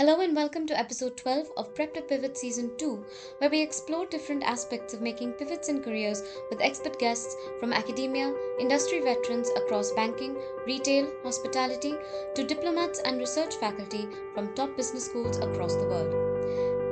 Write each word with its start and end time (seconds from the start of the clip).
Hello 0.00 0.20
and 0.20 0.34
welcome 0.34 0.66
to 0.66 0.78
episode 0.78 1.14
12 1.18 1.48
of 1.58 1.74
Prep 1.74 1.92
to 1.92 2.00
Pivot 2.00 2.34
Season 2.34 2.70
2, 2.78 3.04
where 3.36 3.50
we 3.50 3.60
explore 3.60 4.06
different 4.06 4.42
aspects 4.44 4.94
of 4.94 5.02
making 5.02 5.32
pivots 5.34 5.68
in 5.68 5.82
careers 5.82 6.22
with 6.48 6.62
expert 6.62 6.98
guests 6.98 7.36
from 7.60 7.74
academia, 7.74 8.34
industry 8.58 9.00
veterans 9.00 9.50
across 9.58 9.92
banking, 9.92 10.38
retail, 10.66 11.12
hospitality, 11.22 11.96
to 12.34 12.42
diplomats 12.42 13.00
and 13.00 13.18
research 13.18 13.56
faculty 13.56 14.08
from 14.32 14.54
top 14.54 14.74
business 14.74 15.04
schools 15.04 15.36
across 15.36 15.74
the 15.74 15.84
world. 15.84 16.29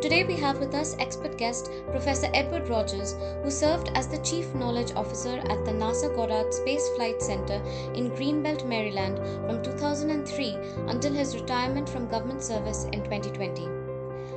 Today 0.00 0.22
we 0.22 0.36
have 0.36 0.60
with 0.60 0.76
us 0.76 0.94
expert 1.00 1.36
guest 1.36 1.72
Professor 1.90 2.28
Edward 2.32 2.68
Rogers, 2.68 3.16
who 3.42 3.50
served 3.50 3.90
as 3.96 4.06
the 4.06 4.18
Chief 4.18 4.54
Knowledge 4.54 4.92
Officer 4.94 5.38
at 5.50 5.64
the 5.64 5.72
NASA 5.72 6.14
Goddard 6.14 6.54
Space 6.54 6.88
Flight 6.90 7.20
Center 7.20 7.60
in 7.94 8.12
Greenbelt, 8.12 8.64
Maryland 8.64 9.18
from 9.46 9.60
2003 9.60 10.56
until 10.86 11.12
his 11.12 11.34
retirement 11.34 11.88
from 11.88 12.06
government 12.06 12.44
service 12.44 12.84
in 12.92 13.02
2020. 13.02 13.66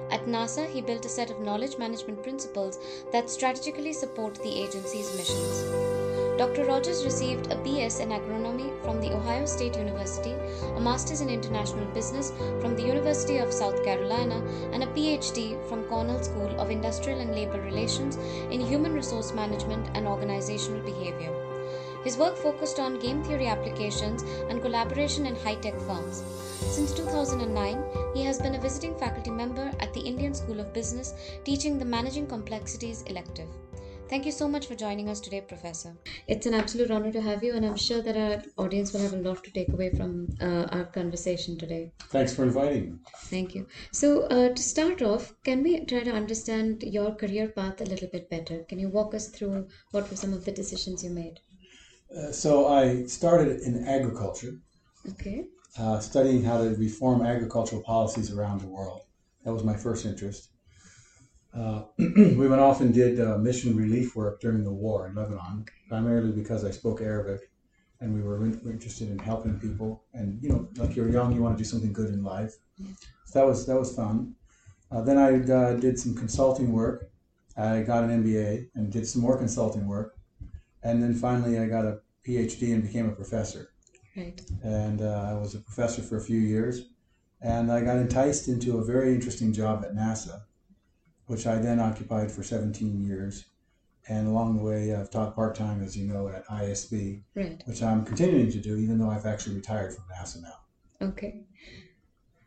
At 0.10 0.26
NASA, 0.26 0.68
he 0.68 0.82
built 0.82 1.06
a 1.06 1.10
set 1.10 1.30
of 1.30 1.40
knowledge 1.40 1.78
management 1.78 2.24
principles 2.24 2.80
that 3.12 3.30
strategically 3.30 3.94
support 3.94 4.34
the 4.42 4.64
agency's 4.64 5.16
missions. 5.16 6.11
Dr. 6.42 6.66
Rogers 6.66 7.06
received 7.06 7.52
a 7.52 7.56
BS 7.58 8.00
in 8.00 8.10
agronomy 8.10 8.72
from 8.84 9.00
the 9.00 9.14
Ohio 9.14 9.46
State 9.46 9.78
University, 9.78 10.34
a 10.76 10.80
master's 10.80 11.22
in 11.22 11.30
international 11.30 11.86
business 11.94 12.32
from 12.60 12.76
the 12.76 12.82
University 12.82 13.38
of 13.38 13.54
South 13.54 13.84
Carolina, 13.84 14.42
and 14.74 14.82
a 14.82 14.88
PhD 14.88 15.64
from 15.70 15.84
Cornell 15.84 16.24
School 16.24 16.60
of 16.60 16.72
Industrial 16.72 17.20
and 17.20 17.36
Labor 17.36 17.62
Relations 17.62 18.16
in 18.50 18.60
human 18.60 18.92
resource 18.92 19.32
management 19.34 19.88
and 19.94 20.08
organizational 20.08 20.82
behavior. 20.82 21.32
His 22.04 22.18
work 22.18 22.36
focused 22.36 22.80
on 22.80 22.98
game 22.98 23.24
theory 23.24 23.46
applications 23.46 24.24
and 24.50 24.64
collaboration 24.64 25.28
in 25.28 25.36
high 25.36 25.62
tech 25.62 25.80
firms. 25.82 26.24
Since 26.76 26.96
2009, 26.96 27.84
he 28.16 28.24
has 28.24 28.42
been 28.42 28.56
a 28.56 28.60
visiting 28.60 28.98
faculty 28.98 29.30
member 29.30 29.72
at 29.80 29.94
the 29.94 30.02
Indian 30.02 30.34
School 30.34 30.60
of 30.60 30.74
Business, 30.74 31.14
teaching 31.44 31.78
the 31.78 31.86
Managing 31.86 32.26
Complexities 32.26 33.04
elective. 33.04 33.48
Thank 34.12 34.26
you 34.26 34.34
so 34.34 34.46
much 34.46 34.68
for 34.68 34.76
joining 34.76 35.08
us 35.08 35.22
today, 35.22 35.40
Professor. 35.40 35.96
It's 36.28 36.46
an 36.46 36.54
absolute 36.54 36.92
honor 36.92 37.14
to 37.14 37.22
have 37.22 37.46
you, 37.46 37.54
and 37.54 37.66
I'm 37.66 37.78
sure 37.78 38.02
that 38.02 38.18
our 38.18 38.44
audience 38.62 38.92
will 38.92 39.00
have 39.00 39.14
a 39.14 39.22
lot 39.28 39.42
to 39.46 39.52
take 39.52 39.70
away 39.70 39.90
from 39.92 40.28
uh, 40.42 40.66
our 40.70 40.84
conversation 40.84 41.58
today. 41.58 41.94
Thanks 42.10 42.36
for 42.36 42.44
inviting 42.44 42.92
me. 42.92 42.98
Thank 43.28 43.56
you. 43.56 43.68
So, 43.94 44.24
uh, 44.24 44.50
to 44.50 44.62
start 44.62 45.02
off, 45.02 45.34
can 45.46 45.64
we 45.64 45.86
try 45.86 46.02
to 46.02 46.12
understand 46.12 46.84
your 46.84 47.16
career 47.16 47.48
path 47.48 47.80
a 47.80 47.86
little 47.86 48.10
bit 48.10 48.30
better? 48.30 48.66
Can 48.68 48.80
you 48.80 48.90
walk 48.90 49.16
us 49.16 49.30
through 49.30 49.70
what 49.92 50.10
were 50.10 50.18
some 50.18 50.34
of 50.34 50.44
the 50.44 50.52
decisions 50.52 51.06
you 51.06 51.12
made? 51.12 51.40
Uh, 52.14 52.34
so, 52.34 52.68
I 52.68 53.06
started 53.06 53.62
in 53.62 53.88
agriculture. 53.88 54.56
Okay. 55.12 55.46
Uh, 55.80 56.02
studying 56.02 56.44
how 56.44 56.58
to 56.58 56.76
reform 56.76 57.22
agricultural 57.22 57.82
policies 57.82 58.30
around 58.30 58.60
the 58.60 58.68
world. 58.68 59.04
That 59.46 59.54
was 59.54 59.64
my 59.64 59.78
first 59.78 60.06
interest. 60.06 60.51
Uh, 61.54 61.84
we 61.98 62.48
went 62.48 62.62
off 62.62 62.82
and 62.82 62.94
did 62.94 63.20
uh, 63.20 63.38
mission 63.38 63.76
relief 63.76 64.16
work 64.16 64.40
during 64.40 64.64
the 64.64 64.72
war 64.72 65.08
in 65.08 65.16
Lebanon, 65.16 65.66
primarily 65.90 66.32
because 66.32 66.64
I 66.64 66.72
spoke 66.72 67.02
Arabic 67.02 67.50
and 68.00 68.14
we 68.14 68.22
were 68.22 68.44
in, 68.44 68.60
interested 68.66 69.10
in 69.10 69.20
helping 69.20 69.60
people. 69.60 70.04
And 70.14 70.42
you 70.42 70.50
know, 70.50 70.68
like 70.78 70.96
you're 70.96 71.10
young, 71.10 71.34
you 71.34 71.42
want 71.42 71.58
to 71.58 71.64
do 71.64 71.70
something 71.70 71.94
good 71.94 72.10
in 72.10 72.24
life. 72.24 72.54
So 73.26 73.40
that 73.40 73.46
was 73.46 73.66
that 73.68 73.78
was 73.78 73.96
fun. 73.96 74.36
Uh, 74.92 75.02
then 75.02 75.18
I 75.18 75.40
uh, 75.54 75.74
did 75.76 75.98
some 76.00 76.16
consulting 76.16 76.72
work. 76.72 77.10
I 77.58 77.82
got 77.82 78.04
an 78.04 78.24
MBA 78.24 78.70
and 78.76 78.92
did 78.92 79.08
some 79.08 79.22
more 79.22 79.38
consulting 79.38 79.88
work, 79.88 80.18
and 80.84 81.04
then 81.04 81.14
finally 81.14 81.60
I 81.60 81.68
got 81.68 81.86
a 81.86 82.00
PhD 82.28 82.74
and 82.74 82.84
became 82.84 83.08
a 83.08 83.12
professor. 83.12 83.74
Right. 84.16 84.40
And 84.64 85.02
uh, 85.02 85.28
I 85.30 85.34
was 85.34 85.56
a 85.56 85.60
professor 85.60 86.02
for 86.02 86.18
a 86.18 86.22
few 86.22 86.40
years, 86.40 86.90
and 87.42 87.72
I 87.72 87.82
got 87.82 87.98
enticed 87.98 88.48
into 88.48 88.80
a 88.80 88.84
very 88.84 89.14
interesting 89.14 89.54
job 89.54 89.86
at 89.86 89.96
NASA 89.96 90.42
which 91.32 91.48
I 91.48 91.56
then 91.56 91.80
occupied 91.80 92.30
for 92.30 92.44
17 92.44 93.06
years. 93.08 93.46
And 94.10 94.28
along 94.28 94.58
the 94.58 94.64
way, 94.64 94.94
I've 94.94 95.10
taught 95.10 95.34
part 95.34 95.56
time, 95.56 95.82
as 95.82 95.96
you 95.98 96.06
know, 96.06 96.28
at 96.28 96.46
ISB, 96.48 97.22
right. 97.36 97.64
which 97.66 97.82
I'm 97.82 98.04
continuing 98.04 98.52
to 98.52 98.60
do, 98.60 98.76
even 98.76 98.98
though 98.98 99.10
I've 99.10 99.26
actually 99.26 99.56
retired 99.56 99.94
from 99.94 100.04
NASA 100.14 100.42
now. 100.42 101.08
Okay. 101.08 101.46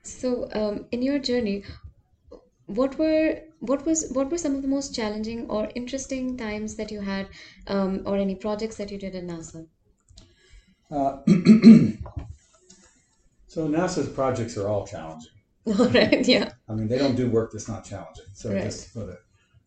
So, 0.02 0.50
um, 0.52 0.84
in 0.92 1.00
your 1.00 1.18
journey, 1.18 1.64
what 2.66 2.98
were 2.98 3.40
what 3.60 3.86
was 3.86 4.10
what 4.12 4.30
were 4.30 4.36
some 4.36 4.54
of 4.54 4.60
the 4.60 4.68
most 4.68 4.94
challenging 4.94 5.48
or 5.48 5.70
interesting 5.74 6.36
times 6.36 6.74
that 6.76 6.90
you 6.90 7.00
had, 7.00 7.28
um, 7.68 8.02
or 8.04 8.18
any 8.18 8.34
projects 8.34 8.76
that 8.76 8.90
you 8.90 8.98
did 8.98 9.14
at 9.14 9.24
NASA? 9.24 9.66
Uh, 10.90 11.22
so 13.46 13.66
NASA's 13.66 14.10
projects 14.10 14.58
are 14.58 14.68
all 14.68 14.86
challenging. 14.86 15.33
Right. 15.94 16.26
Yeah. 16.28 16.50
I 16.68 16.74
mean, 16.74 16.88
they 16.88 16.98
don't 16.98 17.16
do 17.16 17.30
work 17.30 17.52
that's 17.52 17.68
not 17.68 17.84
challenging. 17.84 18.26
So 18.34 18.52
Right. 18.52 18.62
just 18.62 18.90
for 18.92 19.00
the 19.00 19.18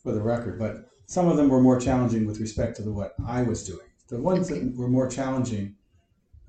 for 0.03 0.11
the 0.13 0.21
record, 0.21 0.59
but 0.59 0.85
some 1.07 1.27
of 1.27 1.37
them 1.37 1.49
were 1.49 1.59
more 1.61 1.79
challenging 1.79 2.25
with 2.27 2.39
respect 2.39 2.75
to 2.77 2.81
the, 2.83 2.91
what 2.91 3.13
I 3.25 3.41
was 3.41 3.65
doing. 3.65 3.87
The 4.09 4.21
ones 4.21 4.49
Okay. 4.51 4.61
that 4.61 4.75
were 4.77 4.87
more 4.87 5.09
challenging. 5.09 5.75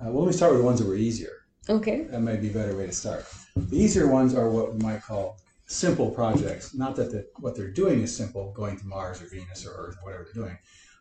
Uh, 0.00 0.10
well, 0.10 0.24
let 0.24 0.26
me 0.28 0.32
start 0.36 0.52
with 0.52 0.60
the 0.60 0.66
ones 0.66 0.78
that 0.80 0.86
were 0.86 0.94
easier. 0.96 1.32
Okay. 1.68 2.02
That 2.04 2.20
might 2.20 2.40
be 2.40 2.50
a 2.50 2.52
better 2.52 2.76
way 2.76 2.86
to 2.86 2.92
start. 2.92 3.24
The 3.56 3.76
easier 3.76 4.06
ones 4.08 4.34
are 4.34 4.48
what 4.50 4.74
we 4.74 4.78
might 4.80 5.02
call 5.02 5.38
simple 5.66 6.10
projects. 6.10 6.74
Not 6.74 6.94
that 6.96 7.10
the, 7.10 7.26
what 7.40 7.56
they're 7.56 7.70
doing 7.72 8.00
is 8.02 8.14
simple, 8.16 8.52
going 8.52 8.78
to 8.78 8.86
Mars 8.86 9.20
or 9.22 9.26
Venus 9.28 9.66
or 9.66 9.70
Earth, 9.72 9.96
or 10.00 10.04
whatever 10.04 10.24
they're 10.32 10.44
doing, 10.44 10.58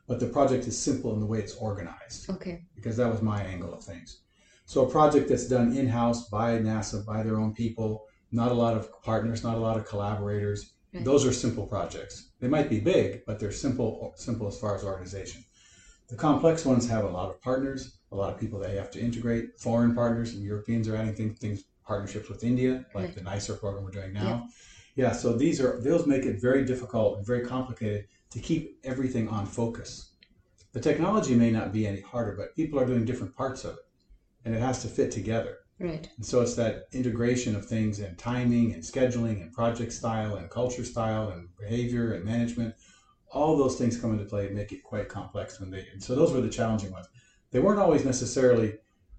but 0.07 0.19
the 0.19 0.27
project 0.27 0.67
is 0.67 0.77
simple 0.77 1.13
in 1.13 1.19
the 1.19 1.25
way 1.25 1.39
it's 1.39 1.55
organized, 1.55 2.29
Okay. 2.29 2.63
because 2.75 2.97
that 2.97 3.09
was 3.11 3.21
my 3.21 3.41
angle 3.43 3.73
of 3.73 3.83
things. 3.83 4.21
So 4.65 4.85
a 4.85 4.89
project 4.89 5.29
that's 5.29 5.47
done 5.47 5.75
in-house 5.77 6.27
by 6.29 6.57
NASA, 6.59 7.05
by 7.05 7.23
their 7.23 7.37
own 7.39 7.53
people, 7.53 8.05
not 8.31 8.51
a 8.51 8.55
lot 8.55 8.75
of 8.75 9.01
partners, 9.03 9.43
not 9.43 9.55
a 9.55 9.59
lot 9.59 9.77
of 9.77 9.85
collaborators. 9.85 10.73
Right. 10.93 11.03
Those 11.03 11.25
are 11.25 11.33
simple 11.33 11.65
projects. 11.67 12.29
They 12.39 12.47
might 12.47 12.69
be 12.69 12.79
big, 12.79 13.23
but 13.25 13.39
they're 13.39 13.51
simple, 13.51 14.13
simple 14.15 14.47
as 14.47 14.59
far 14.59 14.75
as 14.75 14.83
organization. 14.83 15.43
The 16.07 16.15
complex 16.15 16.65
ones 16.65 16.87
have 16.87 17.03
a 17.03 17.09
lot 17.09 17.29
of 17.29 17.41
partners, 17.41 17.97
a 18.11 18.15
lot 18.15 18.33
of 18.33 18.39
people 18.39 18.59
that 18.59 18.71
you 18.71 18.77
have 18.77 18.91
to 18.91 18.99
integrate, 18.99 19.59
foreign 19.59 19.93
partners, 19.93 20.33
and 20.33 20.43
Europeans 20.43 20.87
are 20.87 20.95
adding 20.95 21.15
things, 21.15 21.37
things 21.39 21.63
partnerships 21.85 22.29
with 22.29 22.43
India, 22.43 22.85
like 22.95 23.05
Right. 23.05 23.15
the 23.15 23.21
NISAR 23.21 23.59
program 23.59 23.83
we're 23.83 23.91
doing 23.91 24.13
now. 24.13 24.47
Yeah. 24.95 25.11
so 25.11 25.33
these 25.37 25.61
are 25.61 25.79
those 25.81 26.07
make 26.07 26.25
it 26.25 26.41
very 26.41 26.65
difficult 26.65 27.17
and 27.17 27.25
very 27.27 27.45
complicated 27.45 28.07
to 28.31 28.39
keep 28.39 28.79
everything 28.83 29.27
on 29.29 29.45
focus. 29.45 30.15
The 30.73 30.79
technology 30.79 31.35
may 31.35 31.51
not 31.51 31.71
be 31.71 31.85
any 31.85 32.01
harder, 32.01 32.35
but 32.35 32.55
people 32.55 32.79
are 32.79 32.85
doing 32.85 33.05
different 33.05 33.35
parts 33.35 33.63
of 33.63 33.75
it, 33.75 33.85
and 34.43 34.55
it 34.55 34.59
has 34.59 34.81
to 34.81 34.87
fit 34.87 35.11
together. 35.11 35.57
Right. 35.79 36.09
And 36.17 36.25
so 36.25 36.41
it's 36.41 36.55
that 36.55 36.87
integration 36.91 37.55
of 37.55 37.65
things 37.65 37.99
and 37.99 38.17
timing 38.17 38.73
and 38.73 38.83
scheduling 38.83 39.41
and 39.41 39.53
project 39.53 39.93
style 39.93 40.35
and 40.35 40.49
culture 40.49 40.83
style 40.83 41.29
and 41.29 41.49
behavior 41.59 42.13
and 42.13 42.25
management. 42.25 42.73
All 43.31 43.57
those 43.57 43.77
things 43.77 43.99
come 43.99 44.13
into 44.13 44.25
play 44.25 44.47
and 44.47 44.55
make 44.55 44.71
it 44.71 44.83
quite 44.83 45.09
complex 45.09 45.59
when 45.59 45.69
they. 45.69 45.85
And 45.93 46.01
so 46.01 46.15
those 46.15 46.31
were 46.33 46.41
the 46.41 46.49
challenging 46.49 46.91
ones. 46.91 47.07
They 47.51 47.59
weren't 47.59 47.79
always 47.79 48.05
necessarily 48.05 48.75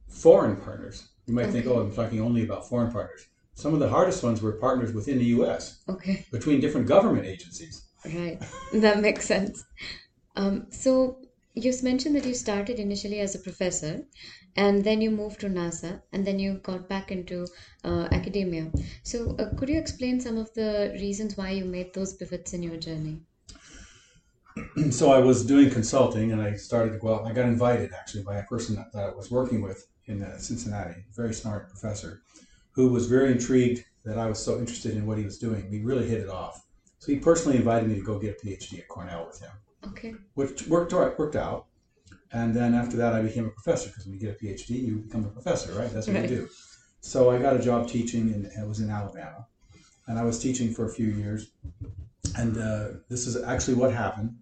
foreign 0.09 0.57
partners. 0.57 1.09
You 1.27 1.35
might 1.35 1.51
think, 1.51 1.67
oh, 1.67 1.79
I'm 1.79 1.95
talking 1.95 2.21
only 2.21 2.43
about 2.43 2.69
foreign 2.69 2.91
partners. 2.91 3.27
Some 3.55 3.75
of 3.75 3.81
the 3.81 3.89
hardest 3.89 4.23
ones 4.23 4.41
were 4.41 4.53
partners 4.53 4.93
within 4.93 5.19
the 5.19 5.27
U.S. 5.27 5.83
Okay. 5.89 6.25
between 6.33 6.61
different 6.61 6.87
government 6.87 7.27
agencies. 7.27 7.89
Right. 8.05 8.41
That 8.73 9.01
makes 9.01 9.27
sense. 9.27 9.65
Um, 10.37 10.67
so 10.71 11.19
you 11.55 11.73
mentioned 11.83 12.15
that 12.17 12.25
you 12.25 12.35
started 12.35 12.79
initially 12.79 13.21
as 13.21 13.35
a 13.35 13.41
professor, 13.41 14.03
and 14.65 14.85
then 14.85 15.01
you 15.01 15.11
moved 15.11 15.41
to 15.41 15.49
NASA, 15.49 16.03
and 16.13 16.27
then 16.27 16.39
you 16.39 16.59
got 16.71 16.89
back 16.89 17.11
into 17.11 17.47
uh, 17.85 18.09
academia. 18.13 18.71
So 19.05 19.37
uh, 19.39 19.55
could 19.57 19.69
you 19.71 19.79
explain 19.79 20.21
some 20.21 20.37
of 20.39 20.53
the 20.55 20.91
reasons 21.01 21.37
why 21.37 21.51
you 21.53 21.65
made 21.65 21.95
those 21.95 22.15
pivots 22.15 22.53
in 22.53 22.63
your 22.63 22.77
journey? 22.77 23.23
so 24.91 25.11
I 25.11 25.19
was 25.19 25.45
doing 25.45 25.71
consulting, 25.71 26.33
and 26.33 26.41
I 26.41 26.55
started 26.55 26.93
to 26.93 26.99
go 26.99 27.15
out. 27.15 27.25
I 27.27 27.33
got 27.33 27.47
invited 27.49 27.93
actually 27.93 28.25
by 28.25 28.39
a 28.39 28.45
person 28.45 28.75
that, 28.77 28.87
that 28.93 29.11
I 29.11 29.15
was 29.15 29.31
working 29.31 29.61
with 29.63 29.87
in 30.07 30.23
uh, 30.23 30.39
Cincinnati, 30.39 31.01
a 31.01 31.13
very 31.15 31.35
smart 31.35 31.69
professor, 31.69 32.23
who 32.73 32.91
was 32.91 33.07
very 33.07 33.33
intrigued 33.33 33.85
that 34.05 34.19
I 34.19 34.27
was 34.29 34.43
so 34.45 34.59
interested 34.59 34.97
in 34.97 35.07
what 35.07 35.19
he 35.19 35.25
was 35.25 35.39
doing. 35.39 35.71
We 35.71 35.83
really 35.83 36.09
hit 36.09 36.21
it 36.21 36.29
off. 36.29 36.67
So 36.99 37.13
he 37.13 37.21
personally 37.21 37.59
invited 37.59 37.89
me 37.89 37.97
to 37.97 38.03
go 38.03 38.19
get 38.19 38.39
a 38.43 38.47
PhD 38.47 38.81
at 38.81 38.89
Cornell 38.89 39.27
with 39.27 39.41
him, 39.41 39.53
Okay. 39.87 40.15
which 40.35 40.69
worked 40.69 40.93
out, 40.95 41.19
worked 41.19 41.37
out. 41.37 41.67
And 42.33 42.55
then 42.55 42.75
after 42.75 42.97
that, 42.99 43.15
I 43.15 43.23
became 43.23 43.47
a 43.47 43.51
professor 43.51 43.89
because 43.89 44.05
when 44.07 44.15
you 44.15 44.21
get 44.21 44.37
a 44.41 44.45
PhD, 44.45 44.71
you 44.71 44.97
become 44.99 45.25
a 45.25 45.29
professor, 45.29 45.73
right? 45.73 45.91
That's 45.93 46.07
what 46.07 46.17
Right. 46.17 46.29
you 46.31 46.37
do. 46.37 46.49
So 47.01 47.31
I 47.31 47.39
got 47.39 47.57
a 47.57 47.59
job 47.59 47.89
teaching, 47.89 48.33
and 48.35 48.45
it 48.47 48.67
was 48.69 48.81
in 48.81 48.91
Alabama, 48.91 49.47
and 50.07 50.19
I 50.19 50.25
was 50.25 50.39
teaching 50.39 50.75
for 50.75 50.87
a 50.87 50.91
few 50.93 51.07
years. 51.07 51.51
And 52.37 52.59
uh, 52.59 52.89
this 53.09 53.27
is 53.27 53.43
actually 53.43 53.75
what 53.75 53.93
happened. 53.93 54.37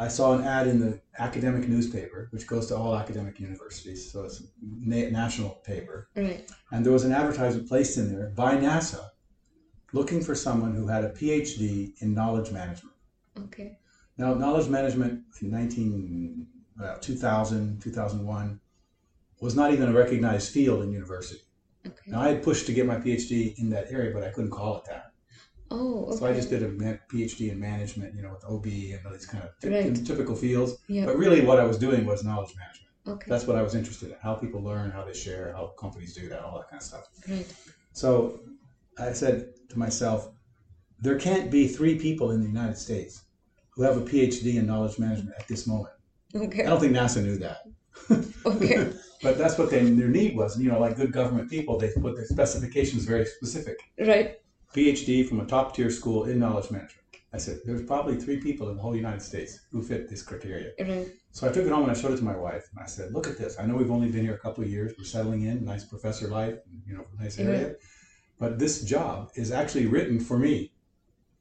I 0.00 0.08
saw 0.08 0.34
an 0.36 0.44
ad 0.44 0.66
in 0.68 0.78
the 0.80 1.00
academic 1.18 1.68
newspaper, 1.68 2.28
which 2.30 2.46
goes 2.46 2.66
to 2.68 2.76
all 2.76 2.96
academic 2.96 3.38
universities, 3.40 4.10
so 4.10 4.24
it's 4.24 4.40
a 4.40 4.44
na- 4.62 5.10
national 5.10 5.50
paper. 5.66 6.08
Right. 6.16 6.48
And 6.72 6.84
there 6.84 6.92
was 6.92 7.04
an 7.04 7.12
advertisement 7.12 7.68
placed 7.68 7.98
in 7.98 8.12
there 8.12 8.28
by 8.36 8.56
NASA 8.56 9.10
looking 9.92 10.22
for 10.22 10.34
someone 10.34 10.74
who 10.74 10.86
had 10.86 11.04
a 11.04 11.10
PhD 11.10 11.92
in 12.00 12.14
knowledge 12.14 12.50
management. 12.52 12.94
Okay. 13.38 13.78
Now, 14.18 14.34
knowledge 14.34 14.68
management 14.68 15.22
in 15.40 15.50
19, 15.50 16.46
Uh, 16.80 16.84
well, 16.84 16.98
2000, 17.00 17.80
2001 17.82 18.60
was 19.40 19.54
not 19.54 19.72
even 19.72 19.88
a 19.88 19.92
recognized 19.92 20.52
field 20.52 20.82
in 20.82 20.92
university. 20.92 21.40
Okay. 21.86 21.96
Now 22.08 22.20
I 22.20 22.28
had 22.28 22.42
pushed 22.42 22.66
to 22.66 22.72
get 22.72 22.86
my 22.86 22.96
PhD 22.96 23.58
in 23.58 23.70
that 23.70 23.86
area, 23.90 24.12
but 24.12 24.22
I 24.24 24.30
couldn't 24.30 24.50
call 24.50 24.78
it 24.78 24.84
that. 24.86 25.12
Oh, 25.70 26.06
okay. 26.06 26.16
So 26.18 26.26
I 26.26 26.32
just 26.32 26.50
did 26.50 26.62
a 26.62 26.70
PhD 26.70 27.50
in 27.52 27.60
management, 27.60 28.14
you 28.14 28.22
know, 28.22 28.30
with 28.32 28.44
OB 28.44 28.66
and 28.66 29.00
all 29.06 29.12
these 29.12 29.26
kind 29.26 29.44
of 29.44 29.50
ty- 29.60 29.68
Right. 29.88 30.06
typical 30.06 30.34
fields. 30.34 30.78
Yeah. 30.88 31.04
But 31.04 31.16
really, 31.18 31.44
what 31.44 31.60
I 31.60 31.64
was 31.64 31.78
doing 31.78 32.06
was 32.06 32.24
knowledge 32.24 32.54
management. 32.56 32.88
Okay. 33.06 33.30
That's 33.30 33.46
what 33.46 33.56
I 33.56 33.62
was 33.62 33.74
interested 33.74 34.10
in: 34.10 34.16
how 34.22 34.34
people 34.34 34.62
learn, 34.62 34.90
how 34.90 35.04
they 35.04 35.12
share, 35.14 35.52
how 35.52 35.68
companies 35.78 36.14
do 36.14 36.28
that, 36.30 36.40
all 36.42 36.58
that 36.58 36.68
kind 36.70 36.80
of 36.80 36.86
stuff. 36.86 37.04
Right. 37.28 37.46
So 37.92 38.40
I 38.98 39.12
said 39.12 39.50
to 39.70 39.78
myself, 39.78 40.30
there 41.00 41.18
can't 41.18 41.50
be 41.50 41.68
three 41.68 41.98
people 41.98 42.30
in 42.32 42.40
the 42.40 42.46
United 42.48 42.76
States 42.78 43.22
who 43.74 43.82
have 43.82 43.96
a 43.96 44.00
PhD 44.00 44.56
in 44.56 44.66
knowledge 44.66 44.98
management 44.98 45.36
at 45.38 45.46
this 45.48 45.66
moment. 45.66 45.94
I 46.34 46.38
don't 46.68 46.80
think 46.80 46.94
NASA 46.94 47.22
knew 47.22 47.38
that. 47.38 47.62
Okay. 48.46 48.90
but 49.22 49.36
that's 49.36 49.58
what 49.58 49.70
they, 49.70 49.80
their 49.80 50.08
need 50.08 50.36
was. 50.36 50.54
And, 50.54 50.64
You 50.64 50.70
know, 50.70 50.80
like 50.80 50.96
good 50.96 51.12
government 51.12 51.50
people, 51.50 51.78
they 51.78 51.90
put 52.00 52.16
their 52.16 52.24
specifications 52.24 53.04
very 53.04 53.26
specific. 53.26 53.78
Right. 53.98 54.40
PhD 54.74 55.28
from 55.28 55.40
a 55.40 55.46
top 55.46 55.74
tier 55.74 55.90
school 55.90 56.24
in 56.24 56.38
knowledge 56.38 56.70
management. 56.70 57.04
I 57.32 57.36
said, 57.38 57.58
there's 57.66 57.82
probably 57.82 58.16
three 58.16 58.38
people 58.38 58.70
in 58.70 58.76
the 58.76 58.82
whole 58.82 58.96
United 58.96 59.20
States 59.20 59.60
who 59.70 59.82
fit 59.82 60.08
this 60.08 60.22
criteria. 60.22 60.70
Right. 60.80 61.08
So 61.32 61.46
I 61.46 61.52
took 61.52 61.66
it 61.66 61.72
home 61.72 61.82
and 61.82 61.90
I 61.90 61.94
showed 61.94 62.12
it 62.12 62.18
to 62.18 62.24
my 62.24 62.36
wife. 62.36 62.68
And 62.74 62.82
I 62.82 62.86
said, 62.86 63.12
look 63.12 63.26
at 63.26 63.36
this. 63.36 63.58
I 63.58 63.66
know 63.66 63.76
we've 63.76 63.90
only 63.90 64.10
been 64.10 64.22
here 64.24 64.34
a 64.34 64.38
couple 64.38 64.64
of 64.64 64.70
years. 64.70 64.94
We're 64.96 65.04
settling 65.04 65.42
in, 65.42 65.64
nice 65.64 65.84
professor 65.84 66.28
life, 66.28 66.54
you 66.86 66.94
know, 66.96 67.04
nice 67.20 67.38
area. 67.38 67.74
But 68.38 68.58
this 68.58 68.82
job 68.82 69.30
is 69.34 69.50
actually 69.52 69.86
written 69.86 70.20
for 70.20 70.38
me. 70.38 70.72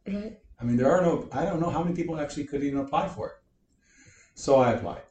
Right. 0.05 0.37
I 0.59 0.63
mean, 0.65 0.75
there 0.75 0.91
are 0.91 1.01
no, 1.01 1.29
I 1.31 1.45
don't 1.45 1.61
know 1.61 1.69
how 1.69 1.83
many 1.83 1.95
people 1.95 2.19
actually 2.19 2.45
could 2.45 2.63
even 2.63 2.79
apply 2.79 3.07
for 3.07 3.27
it. 3.29 3.33
So 4.37 4.57
I 4.57 4.73
applied. 4.73 5.01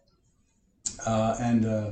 Uh, 1.04 1.36
and 1.40 1.66
uh, 1.66 1.90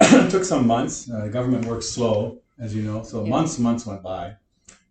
it 0.00 0.30
took 0.30 0.44
some 0.44 0.66
months. 0.66 1.10
Uh, 1.10 1.26
government 1.28 1.66
works 1.66 1.88
slow, 1.90 2.40
as 2.58 2.74
you 2.74 2.82
know. 2.82 3.02
So 3.02 3.22
Yeah. 3.22 3.30
months, 3.30 3.58
months 3.58 3.84
went 3.86 4.02
by. 4.02 4.34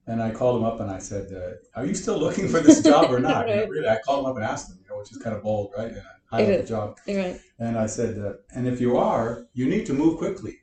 And 0.05 0.21
I 0.21 0.29
called 0.29 0.57
him 0.57 0.63
up 0.63 0.79
and 0.81 0.89
I 0.91 0.99
said, 0.99 1.33
uh, 1.33 1.79
"Are 1.79 1.83
you 1.83 1.95
still 1.95 2.19
looking 2.19 2.47
for 2.47 2.59
this 2.59 2.83
job 2.83 3.11
or 3.11 3.19
not?" 3.19 3.45
Right. 3.47 3.67
really, 3.67 3.89
I 3.89 3.97
called 4.05 4.19
him 4.23 4.29
up 4.29 4.35
and 4.35 4.45
asked 4.45 4.69
him, 4.69 4.77
you 4.83 4.87
know, 4.87 4.99
which 4.99 5.11
is 5.11 5.17
kind 5.17 5.35
of 5.35 5.41
bold, 5.41 5.71
right? 5.75 5.87
And 5.93 6.01
I 6.31 6.41
highlighted 6.41 6.61
the 6.61 6.67
job. 6.67 6.99
Right. 7.07 7.41
And 7.57 7.75
I 7.75 7.87
said, 7.87 8.19
uh, 8.19 8.33
"And 8.55 8.67
if 8.67 8.79
you 8.79 8.97
are, 8.97 9.47
you 9.53 9.65
need 9.67 9.87
to 9.87 9.93
move 9.93 10.19
quickly, 10.19 10.59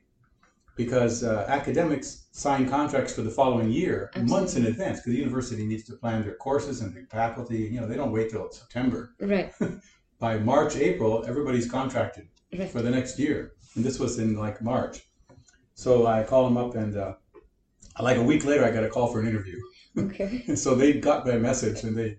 because 0.77 1.25
uh, 1.25 1.43
academics 1.49 2.27
sign 2.31 2.69
contracts 2.69 3.13
for 3.13 3.21
the 3.21 3.29
following 3.29 3.69
year 3.69 4.11
months 4.15 4.55
in 4.55 4.65
advance. 4.65 4.99
Because 4.99 5.11
the 5.11 5.19
university 5.19 5.65
needs 5.65 5.83
to 5.89 5.93
plan 5.97 6.23
their 6.23 6.35
courses 6.35 6.79
and 6.81 6.95
their 6.95 7.05
faculty. 7.07 7.57
You 7.73 7.81
know, 7.81 7.87
they 7.87 7.97
don't 7.97 8.13
wait 8.13 8.29
till 8.31 8.49
September. 8.49 9.13
Right. 9.19 9.51
By 10.23 10.37
March, 10.37 10.77
April, 10.77 11.25
everybody's 11.27 11.69
contracted." 11.69 12.25
For 12.71 12.81
the 12.81 12.89
next 12.97 13.19
year. 13.19 13.39
And 13.75 13.83
this 13.83 13.99
was 13.99 14.19
in 14.19 14.29
like 14.45 14.61
March. 14.61 14.95
So 15.73 16.07
I 16.07 16.23
called 16.23 16.45
them 16.47 16.57
up, 16.63 16.75
and 16.75 16.95
uh, 16.95 17.13
like 17.99 18.17
a 18.23 18.27
week 18.31 18.45
later, 18.45 18.63
I 18.63 18.71
got 18.71 18.85
a 18.85 18.91
call 18.95 19.07
for 19.11 19.19
an 19.19 19.27
interview. 19.27 19.59
Okay. 20.03 20.29
And 20.47 20.57
so 20.63 20.75
they 20.75 20.89
got 21.09 21.27
my 21.27 21.37
message, 21.49 21.83
and 21.83 21.93
they 21.99 22.09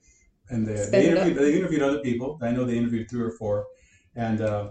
and 0.50 0.66
they, 0.68 0.80
they 0.94 1.08
interviewed 1.10 1.38
they 1.38 1.54
interviewed 1.60 1.82
other 1.88 2.00
people. 2.08 2.28
I 2.42 2.50
know 2.54 2.64
they 2.66 2.76
interviewed 2.76 3.08
three 3.08 3.24
or 3.30 3.34
four, 3.40 3.56
and 4.26 4.38
uh, 4.42 4.64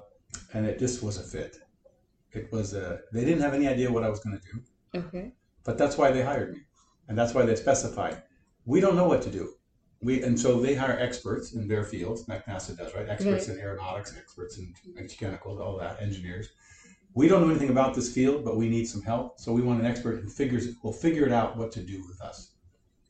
and 0.54 0.68
it 0.68 0.78
just 0.78 1.02
was 1.02 1.16
a 1.18 1.26
fit. 1.34 1.54
It 2.34 2.46
was 2.52 2.76
uh, 2.76 2.98
they 3.14 3.26
didn't 3.28 3.42
have 3.42 3.56
any 3.60 3.68
idea 3.76 3.92
what 3.96 4.04
I 4.04 4.10
was 4.10 4.20
going 4.20 4.36
to 4.40 4.44
do, 4.52 4.56
Okay. 5.02 5.26
but 5.64 5.76
that's 5.80 5.98
why 5.98 6.12
they 6.12 6.24
hired 6.32 6.50
me, 6.56 6.62
and 7.08 7.18
that's 7.18 7.34
why 7.34 7.44
they 7.48 7.56
specified. 7.56 8.18
We 8.74 8.80
don't 8.80 8.98
know 9.00 9.08
what 9.14 9.24
to 9.24 9.32
do. 9.40 9.46
We 10.04 10.24
and 10.24 10.40
so 10.40 10.60
they 10.60 10.76
hire 10.76 10.98
experts 11.00 11.54
in 11.54 11.68
their 11.68 11.84
fields, 11.84 12.28
like 12.28 12.46
NASA 12.46 12.78
does, 12.78 12.94
right? 12.94 13.08
Experts 13.08 13.48
in 13.48 13.60
aeronautics, 13.60 14.16
experts 14.18 14.58
in 14.58 14.74
mechanical, 14.94 15.62
all 15.62 15.78
that, 15.78 16.02
engineers. 16.02 16.50
We 17.16 17.28
don't 17.28 17.42
know 17.42 17.50
anything 17.50 17.70
about 17.70 17.94
this 17.94 18.12
field, 18.12 18.44
but 18.44 18.58
we 18.58 18.70
need 18.70 18.86
some 18.86 19.02
help. 19.02 19.40
So 19.40 19.54
we 19.54 19.62
want 19.62 19.80
an 19.80 19.86
expert 19.86 20.22
who 20.22 20.30
figures 20.30 20.68
will 20.84 20.94
figure 20.94 21.26
it 21.26 21.32
out 21.32 21.58
what 21.58 21.72
to 21.74 21.82
do 21.82 22.04
with 22.08 22.20
us. 22.22 22.54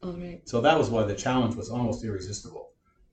All 0.04 0.14
right. 0.14 0.42
So 0.46 0.60
that 0.62 0.78
was 0.78 0.90
why 0.90 1.04
the 1.04 1.16
challenge 1.16 1.56
was 1.56 1.70
almost 1.70 2.04
irresistible. 2.04 2.72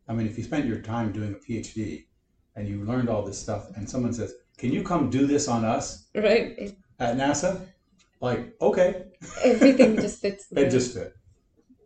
I 0.08 0.12
mean, 0.12 0.26
if 0.26 0.36
you 0.36 0.42
spent 0.42 0.66
your 0.66 0.80
time 0.80 1.12
doing 1.12 1.34
a 1.34 1.38
PhD 1.38 2.06
and 2.56 2.68
you 2.68 2.84
learned 2.84 3.08
all 3.08 3.24
this 3.24 3.38
stuff, 3.38 3.68
and 3.76 3.88
someone 3.88 4.12
says, 4.12 4.34
"Can 4.58 4.72
you 4.72 4.82
come 4.82 5.08
do 5.08 5.26
this 5.26 5.46
on 5.48 5.64
us 5.64 6.08
Right. 6.14 6.76
At 6.98 7.16
NASA?" 7.16 7.66
Like, 8.20 8.54
okay, 8.60 9.04
everything 9.42 9.96
just 9.96 10.20
fits. 10.20 10.46
it 10.56 10.70
just 10.70 10.94
fit. 10.94 11.14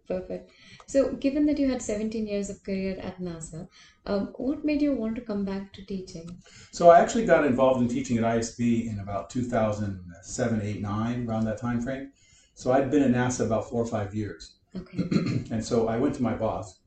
Perfect. 0.08 0.50
So, 0.86 1.12
given 1.14 1.46
that 1.46 1.58
you 1.58 1.70
had 1.70 1.82
17 1.82 2.26
years 2.26 2.50
of 2.50 2.62
career 2.62 2.98
at 3.00 3.18
NASA, 3.20 3.68
um, 4.06 4.34
what 4.36 4.64
made 4.64 4.82
you 4.82 4.92
want 4.92 5.14
to 5.16 5.22
come 5.22 5.44
back 5.44 5.72
to 5.72 5.84
teaching? 5.84 6.28
So 6.72 6.90
I 6.90 7.00
actually 7.00 7.24
got 7.24 7.46
involved 7.46 7.80
in 7.80 7.88
teaching 7.88 8.18
at 8.18 8.24
ISB 8.24 8.90
in 8.90 8.98
about 9.00 9.30
2007, 9.30 10.62
8, 10.62 10.80
9, 10.82 11.26
around 11.26 11.44
that 11.44 11.58
time 11.58 11.80
frame. 11.80 12.12
So 12.54 12.72
I'd 12.72 12.90
been 12.90 13.02
at 13.02 13.10
NASA 13.10 13.46
about 13.46 13.68
four 13.68 13.82
or 13.82 13.86
five 13.86 14.14
years. 14.14 14.56
Okay. 14.76 14.98
and 15.50 15.64
so 15.64 15.88
I 15.88 15.96
went 15.96 16.14
to 16.16 16.22
my 16.22 16.34
boss 16.34 16.80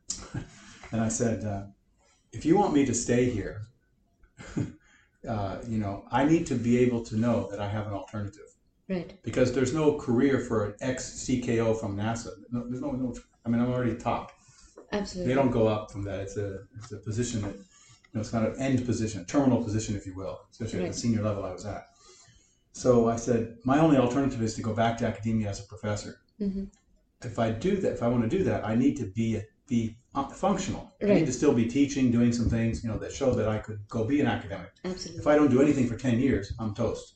and 0.92 1.00
I 1.00 1.08
said, 1.08 1.44
uh, 1.44 1.64
if 2.32 2.44
you 2.44 2.56
want 2.56 2.72
me 2.72 2.86
to 2.86 2.94
stay 2.94 3.28
here, 3.28 3.62
uh, 5.28 5.58
you 5.68 5.78
know, 5.78 6.04
I 6.10 6.24
need 6.24 6.46
to 6.46 6.54
be 6.54 6.78
able 6.78 7.02
to 7.04 7.16
know 7.16 7.48
that 7.50 7.60
I 7.60 7.68
have 7.68 7.86
an 7.86 7.92
alternative 7.92 8.40
Right. 8.86 9.18
because 9.22 9.54
there's 9.54 9.72
no 9.72 9.96
career 9.96 10.40
for 10.40 10.66
an 10.66 10.74
ex 10.82 11.24
CKO 11.24 11.80
from 11.80 11.96
NASA. 11.96 12.32
No, 12.50 12.68
there's 12.68 12.82
no, 12.82 12.90
no, 12.92 13.14
I 13.44 13.48
mean, 13.48 13.60
I'm 13.60 13.70
already 13.72 13.94
top. 13.96 14.32
Absolutely. 14.92 15.28
They 15.32 15.34
don't 15.40 15.50
go 15.50 15.66
up 15.66 15.90
from 15.90 16.02
that. 16.04 16.20
It's 16.20 16.36
a, 16.36 16.60
it's 16.76 16.92
a 16.92 16.98
position 16.98 17.42
that, 17.42 17.54
you 17.54 17.60
know, 18.14 18.20
it's 18.20 18.32
not 18.32 18.44
an 18.44 18.54
end 18.58 18.84
position, 18.86 19.22
a 19.22 19.24
terminal 19.24 19.62
position, 19.62 19.96
if 19.96 20.06
you 20.06 20.14
will, 20.14 20.40
especially 20.50 20.84
at 20.84 20.92
the 20.92 20.98
senior 20.98 21.22
level 21.22 21.44
I 21.44 21.52
was 21.52 21.66
at. 21.66 21.84
So 22.72 23.08
I 23.08 23.16
said, 23.16 23.56
my 23.64 23.78
only 23.80 23.98
alternative 23.98 24.42
is 24.42 24.54
to 24.56 24.62
go 24.62 24.74
back 24.74 24.98
to 24.98 25.06
academia 25.06 25.48
as 25.48 25.60
a 25.60 25.64
professor. 25.64 26.20
Mhm. 26.40 26.68
If 27.22 27.38
I 27.38 27.50
do 27.50 27.76
that, 27.78 27.92
if 27.92 28.02
I 28.02 28.08
want 28.08 28.22
to 28.28 28.28
do 28.38 28.44
that, 28.44 28.64
I 28.66 28.74
need 28.74 28.96
to 28.98 29.06
be 29.06 29.40
be 29.66 29.96
functional. 30.34 30.92
I 31.02 31.06
need 31.06 31.24
to 31.26 31.32
still 31.32 31.54
be 31.54 31.64
teaching, 31.64 32.10
doing 32.10 32.34
some 32.34 32.50
things, 32.50 32.84
you 32.84 32.90
know, 32.90 32.98
that 32.98 33.10
show 33.12 33.32
that 33.34 33.48
I 33.48 33.58
could 33.58 33.78
go 33.88 34.04
be 34.04 34.20
an 34.20 34.26
academic. 34.26 34.72
Absolutely. 34.84 35.20
If 35.22 35.26
I 35.26 35.36
don't 35.36 35.50
do 35.50 35.62
anything 35.62 35.86
for 35.88 35.96
ten 35.96 36.20
years, 36.20 36.52
I'm 36.58 36.74
toast. 36.74 37.14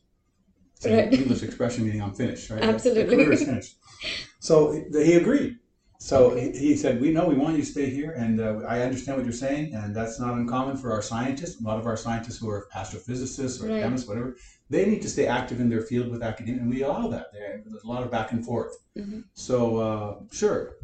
It's 0.76 0.86
an 0.86 0.94
Right. 0.96 1.12
English 1.12 1.42
expression 1.42 1.84
meaning 1.84 2.00
I'm 2.00 2.14
finished, 2.14 2.48
right? 2.48 2.62
Absolutely. 2.62 3.04
The 3.04 3.16
career 3.24 3.32
is 3.32 3.44
finished. 3.44 3.76
So 4.40 4.72
he 4.92 5.14
agreed. 5.14 5.58
So 6.00 6.34
he, 6.36 6.52
he 6.52 6.76
said, 6.76 7.00
"We 7.00 7.10
know 7.10 7.26
we 7.26 7.34
want 7.34 7.56
you 7.56 7.64
to 7.64 7.68
stay 7.68 7.90
here, 7.90 8.12
and 8.12 8.40
uh, 8.40 8.60
I 8.68 8.82
understand 8.82 9.18
what 9.18 9.24
you're 9.26 9.32
saying, 9.32 9.74
and 9.74 9.94
that's 9.94 10.20
not 10.20 10.34
uncommon 10.34 10.76
for 10.76 10.92
our 10.92 11.02
scientists. 11.02 11.60
A 11.60 11.64
lot 11.64 11.78
of 11.78 11.86
our 11.86 11.96
scientists 11.96 12.38
who 12.38 12.48
are 12.50 12.68
astrophysicists 12.76 13.60
or 13.62 13.66
Right. 13.68 13.82
chemists, 13.82 14.06
whatever, 14.08 14.36
they 14.70 14.86
need 14.86 15.02
to 15.02 15.08
stay 15.10 15.26
active 15.26 15.60
in 15.60 15.68
their 15.68 15.80
field 15.82 16.08
with 16.10 16.22
academia, 16.22 16.60
and 16.62 16.70
we 16.70 16.82
allow 16.82 17.08
that. 17.08 17.26
There, 17.32 17.62
there's 17.66 17.82
a 17.82 17.86
lot 17.88 18.04
of 18.04 18.12
back 18.12 18.30
and 18.30 18.44
forth. 18.44 18.76
Mhm. 18.96 19.24
So 19.34 19.76
uh, 19.78 20.20
sure. 20.30 20.76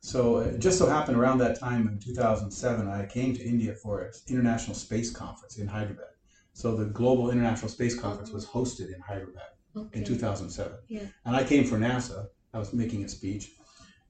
So 0.00 0.38
it 0.38 0.58
just 0.58 0.78
so 0.78 0.86
happened 0.88 1.16
around 1.16 1.38
that 1.38 1.58
time 1.60 1.86
in 1.88 1.98
2007, 2.00 2.88
I 2.88 3.06
came 3.06 3.34
to 3.36 3.42
India 3.44 3.72
for 3.74 4.00
an 4.02 4.10
international 4.28 4.74
space 4.74 5.10
conference 5.12 5.58
in 5.58 5.68
Hyderabad. 5.68 6.12
So 6.54 6.74
the 6.74 6.86
Global 6.86 7.30
International 7.30 7.68
Space 7.68 7.98
Conference 7.98 8.30
was 8.32 8.46
hosted 8.46 8.92
in 8.94 9.00
Hyderabad 9.00 9.50
Okay. 9.76 9.98
in 10.00 10.04
2007. 10.04 10.78
Yeah. 10.88 11.00
And 11.24 11.36
I 11.36 11.44
came 11.44 11.64
for 11.64 11.76
NASA. 11.78 12.26
I 12.54 12.58
was 12.58 12.72
making 12.72 13.04
a 13.04 13.08
speech. 13.08 13.52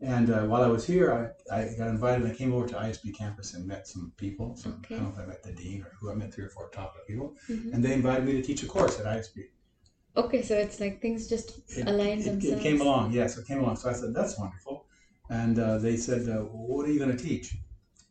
And 0.01 0.31
uh, 0.31 0.43
while 0.43 0.63
I 0.63 0.67
was 0.67 0.87
here, 0.87 1.35
I, 1.51 1.57
I 1.57 1.75
got 1.77 1.89
invited 1.89 2.27
I 2.27 2.35
came 2.35 2.53
over 2.53 2.67
to 2.69 2.75
ISB 2.75 3.17
campus 3.17 3.55
and 3.55 3.67
met 3.67 3.89
some 3.89 4.13
people. 4.19 4.55
Some, 4.57 4.73
Okay. 4.85 4.95
I 4.95 4.99
don't 4.99 5.09
know 5.09 5.15
if 5.15 5.19
I 5.25 5.27
met 5.27 5.43
the 5.43 5.53
dean 5.53 5.83
or 5.83 5.93
who 5.99 6.11
I 6.11 6.15
met 6.15 6.35
three 6.35 6.45
or 6.45 6.51
four 6.51 6.69
top 6.69 6.95
people. 7.07 7.35
Mhm. 7.49 7.73
And 7.73 7.83
they 7.83 7.95
invited 7.95 8.25
me 8.27 8.33
to 8.33 8.43
teach 8.43 8.63
a 8.63 8.67
course 8.67 9.01
at 9.01 9.07
ISB. 9.07 9.45
Okay, 10.17 10.43
so 10.43 10.55
it's 10.55 10.81
like 10.81 11.01
things 11.01 11.29
just 11.29 11.61
It, 11.77 11.87
aligned 11.89 12.27
it, 12.27 12.45
it 12.45 12.61
came 12.61 12.81
along, 12.81 13.13
yes, 13.13 13.37
it 13.37 13.47
came 13.47 13.59
along. 13.61 13.77
So 13.77 13.91
I 13.91 13.93
said, 13.93 14.15
that's 14.15 14.39
wonderful. 14.39 14.87
And 15.29 15.59
uh, 15.59 15.79
they 15.79 15.97
said, 15.97 16.29
uh, 16.29 16.41
what 16.43 16.87
are 16.87 16.93
you 16.93 16.99
going 16.99 17.15
to 17.17 17.23
teach? 17.23 17.57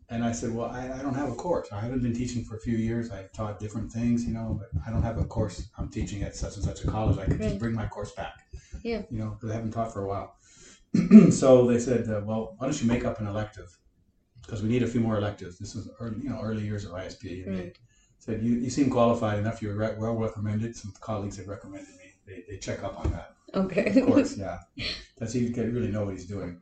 And 0.09 0.23
I 0.23 0.31
said, 0.31 0.53
well, 0.53 0.67
I, 0.69 0.91
I 0.99 1.01
don't 1.01 1.15
have 1.15 1.29
a 1.31 1.35
course. 1.35 1.69
I 1.71 1.79
haven't 1.79 2.03
been 2.03 2.13
teaching 2.13 2.43
for 2.43 2.57
a 2.57 2.59
few 2.59 2.77
years. 2.77 3.09
I've 3.09 3.31
taught 3.31 3.59
different 3.59 3.91
things, 3.91 4.23
you 4.23 4.33
know, 4.33 4.59
but 4.59 4.69
I 4.85 4.91
don't 4.91 5.01
have 5.01 5.17
a 5.17 5.25
course 5.25 5.67
I'm 5.79 5.89
teaching 5.89 6.21
at 6.21 6.35
such 6.35 6.55
and 6.57 6.63
such 6.63 6.83
a 6.83 6.87
college. 6.87 7.17
I 7.17 7.25
could 7.25 7.41
just 7.41 7.57
bring 7.57 7.73
my 7.73 7.87
course 7.87 8.11
back. 8.11 8.35
Yeah. 8.83 9.01
You 9.09 9.17
know, 9.17 9.29
because 9.31 9.49
I 9.51 9.55
haven't 9.55 9.71
taught 9.71 9.91
for 9.91 10.03
a 10.03 10.07
while. 10.07 10.35
so 11.31 11.65
they 11.67 11.79
said, 11.79 12.09
uh, 12.09 12.21
well, 12.23 12.55
why 12.57 12.67
don't 12.67 12.81
you 12.81 12.87
make 12.87 13.05
up 13.05 13.19
an 13.19 13.27
elective? 13.27 13.77
Because 14.41 14.61
we 14.61 14.69
need 14.69 14.83
a 14.83 14.87
few 14.87 15.01
more 15.01 15.17
electives. 15.17 15.57
This 15.57 15.75
was 15.75 15.89
early, 15.99 16.17
you 16.21 16.29
know, 16.29 16.39
early 16.41 16.63
years 16.63 16.85
of 16.85 16.91
ISB. 16.91 17.45
And 17.47 17.57
they 17.57 17.73
said, 18.19 18.43
you, 18.43 18.53
you 18.55 18.69
seem 18.69 18.89
qualified 18.89 19.39
enough. 19.39 19.61
You're 19.61 19.75
re- 19.75 19.95
well 19.97 20.15
recommended. 20.15 20.75
Some 20.75 20.93
colleagues 20.99 21.37
have 21.37 21.47
recommended 21.47 21.89
me. 21.89 22.11
They, 22.27 22.43
they 22.47 22.57
check 22.57 22.83
up 22.83 22.99
on 23.03 23.11
that. 23.11 23.35
Okay. 23.55 23.99
Of 23.99 24.07
course, 24.07 24.37
yeah. 24.37 24.59
Does 25.17 25.33
he 25.33 25.49
get, 25.49 25.71
really 25.71 25.89
know 25.89 26.05
what 26.05 26.13
he's 26.13 26.25
doing? 26.25 26.61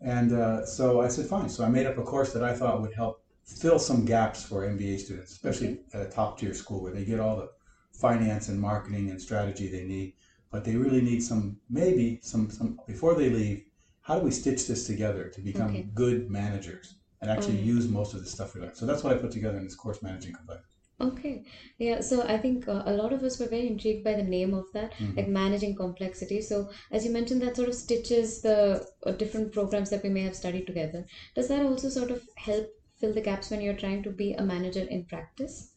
And 0.00 0.32
uh, 0.32 0.66
so 0.66 1.00
I 1.00 1.08
said, 1.08 1.26
fine. 1.26 1.48
So 1.48 1.64
I 1.64 1.68
made 1.68 1.86
up 1.86 1.98
a 1.98 2.02
course 2.02 2.32
that 2.32 2.42
I 2.42 2.54
thought 2.54 2.80
would 2.80 2.94
help 2.94 3.22
fill 3.44 3.78
some 3.78 4.04
gaps 4.04 4.42
for 4.44 4.66
MBA 4.66 5.00
students, 5.00 5.32
especially 5.32 5.80
at 5.92 6.02
a 6.02 6.10
top 6.10 6.38
tier 6.38 6.54
school 6.54 6.82
where 6.82 6.92
they 6.92 7.04
get 7.04 7.20
all 7.20 7.36
the 7.36 7.50
finance 7.92 8.48
and 8.48 8.60
marketing 8.60 9.10
and 9.10 9.20
strategy 9.20 9.68
they 9.68 9.84
need, 9.84 10.14
but 10.52 10.64
they 10.64 10.76
really 10.76 11.00
need 11.02 11.22
some, 11.22 11.60
maybe 11.70 12.20
some, 12.22 12.50
some 12.50 12.80
before 12.86 13.14
they 13.16 13.30
leave. 13.30 13.64
How 14.02 14.18
do 14.18 14.24
we 14.24 14.30
stitch 14.32 14.66
this 14.68 14.86
together 14.86 15.28
to 15.30 15.40
become 15.40 15.74
Okay. 15.74 15.92
good 15.94 16.30
managers 16.30 16.96
and 17.20 17.30
actually 17.30 17.58
Alright. 17.58 17.58
use 17.58 17.88
most 17.88 18.14
of 18.14 18.20
the 18.20 18.30
stuff 18.30 18.54
we 18.54 18.60
learned? 18.60 18.76
So 18.76 18.86
that's 18.86 19.02
what 19.04 19.16
I 19.16 19.18
put 19.20 19.32
together 19.32 19.58
in 19.58 19.64
this 19.64 19.76
course, 19.76 20.02
managing 20.02 20.34
complexity. 20.34 20.76
Okay. 21.00 21.44
Yeah. 21.78 22.00
So 22.00 22.22
I 22.22 22.38
think 22.38 22.66
uh, 22.68 22.84
a 22.86 22.94
lot 22.94 23.12
of 23.12 23.22
us 23.22 23.38
were 23.38 23.46
very 23.48 23.66
intrigued 23.66 24.04
by 24.04 24.14
the 24.14 24.22
name 24.22 24.54
of 24.54 24.64
that, 24.72 24.94
like 25.16 25.28
hmm 25.28 25.28
managing 25.28 25.74
complexity. 25.76 26.40
So 26.40 26.70
as 26.90 27.04
you 27.04 27.10
mentioned, 27.10 27.42
that 27.42 27.56
sort 27.56 27.68
of 27.68 27.74
stitches 27.74 28.40
the 28.40 28.88
uh, 29.04 29.12
different 29.12 29.52
programs 29.52 29.90
that 29.90 30.02
we 30.02 30.08
may 30.10 30.22
have 30.22 30.36
studied 30.36 30.66
together. 30.66 31.04
Does 31.34 31.48
that 31.48 31.66
also 31.66 31.88
sort 31.90 32.10
of 32.10 32.22
help 32.36 32.68
fill 32.98 33.12
the 33.12 33.20
gaps 33.20 33.50
when 33.50 33.60
you're 33.60 33.76
trying 33.76 34.02
to 34.04 34.10
be 34.12 34.32
a 34.32 34.42
manager 34.42 34.82
in 34.88 35.04
practice? 35.06 35.74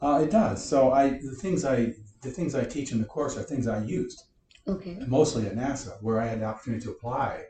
Uh, 0.00 0.20
it 0.24 0.30
does. 0.30 0.64
So 0.64 0.90
I 0.92 1.10
the 1.10 1.34
things 1.40 1.64
I 1.64 1.94
the 2.22 2.30
things 2.30 2.54
I 2.54 2.64
teach 2.64 2.92
in 2.92 2.98
the 2.98 3.04
course 3.06 3.36
are 3.36 3.42
things 3.42 3.66
I 3.66 3.82
used 3.84 4.22
Okay. 4.68 4.98
mostly 5.06 5.46
at 5.46 5.54
NASA, 5.56 6.02
where 6.02 6.20
I 6.20 6.26
had 6.26 6.40
the 6.40 6.44
opportunity 6.46 6.82
to 6.84 6.90
apply. 6.90 7.44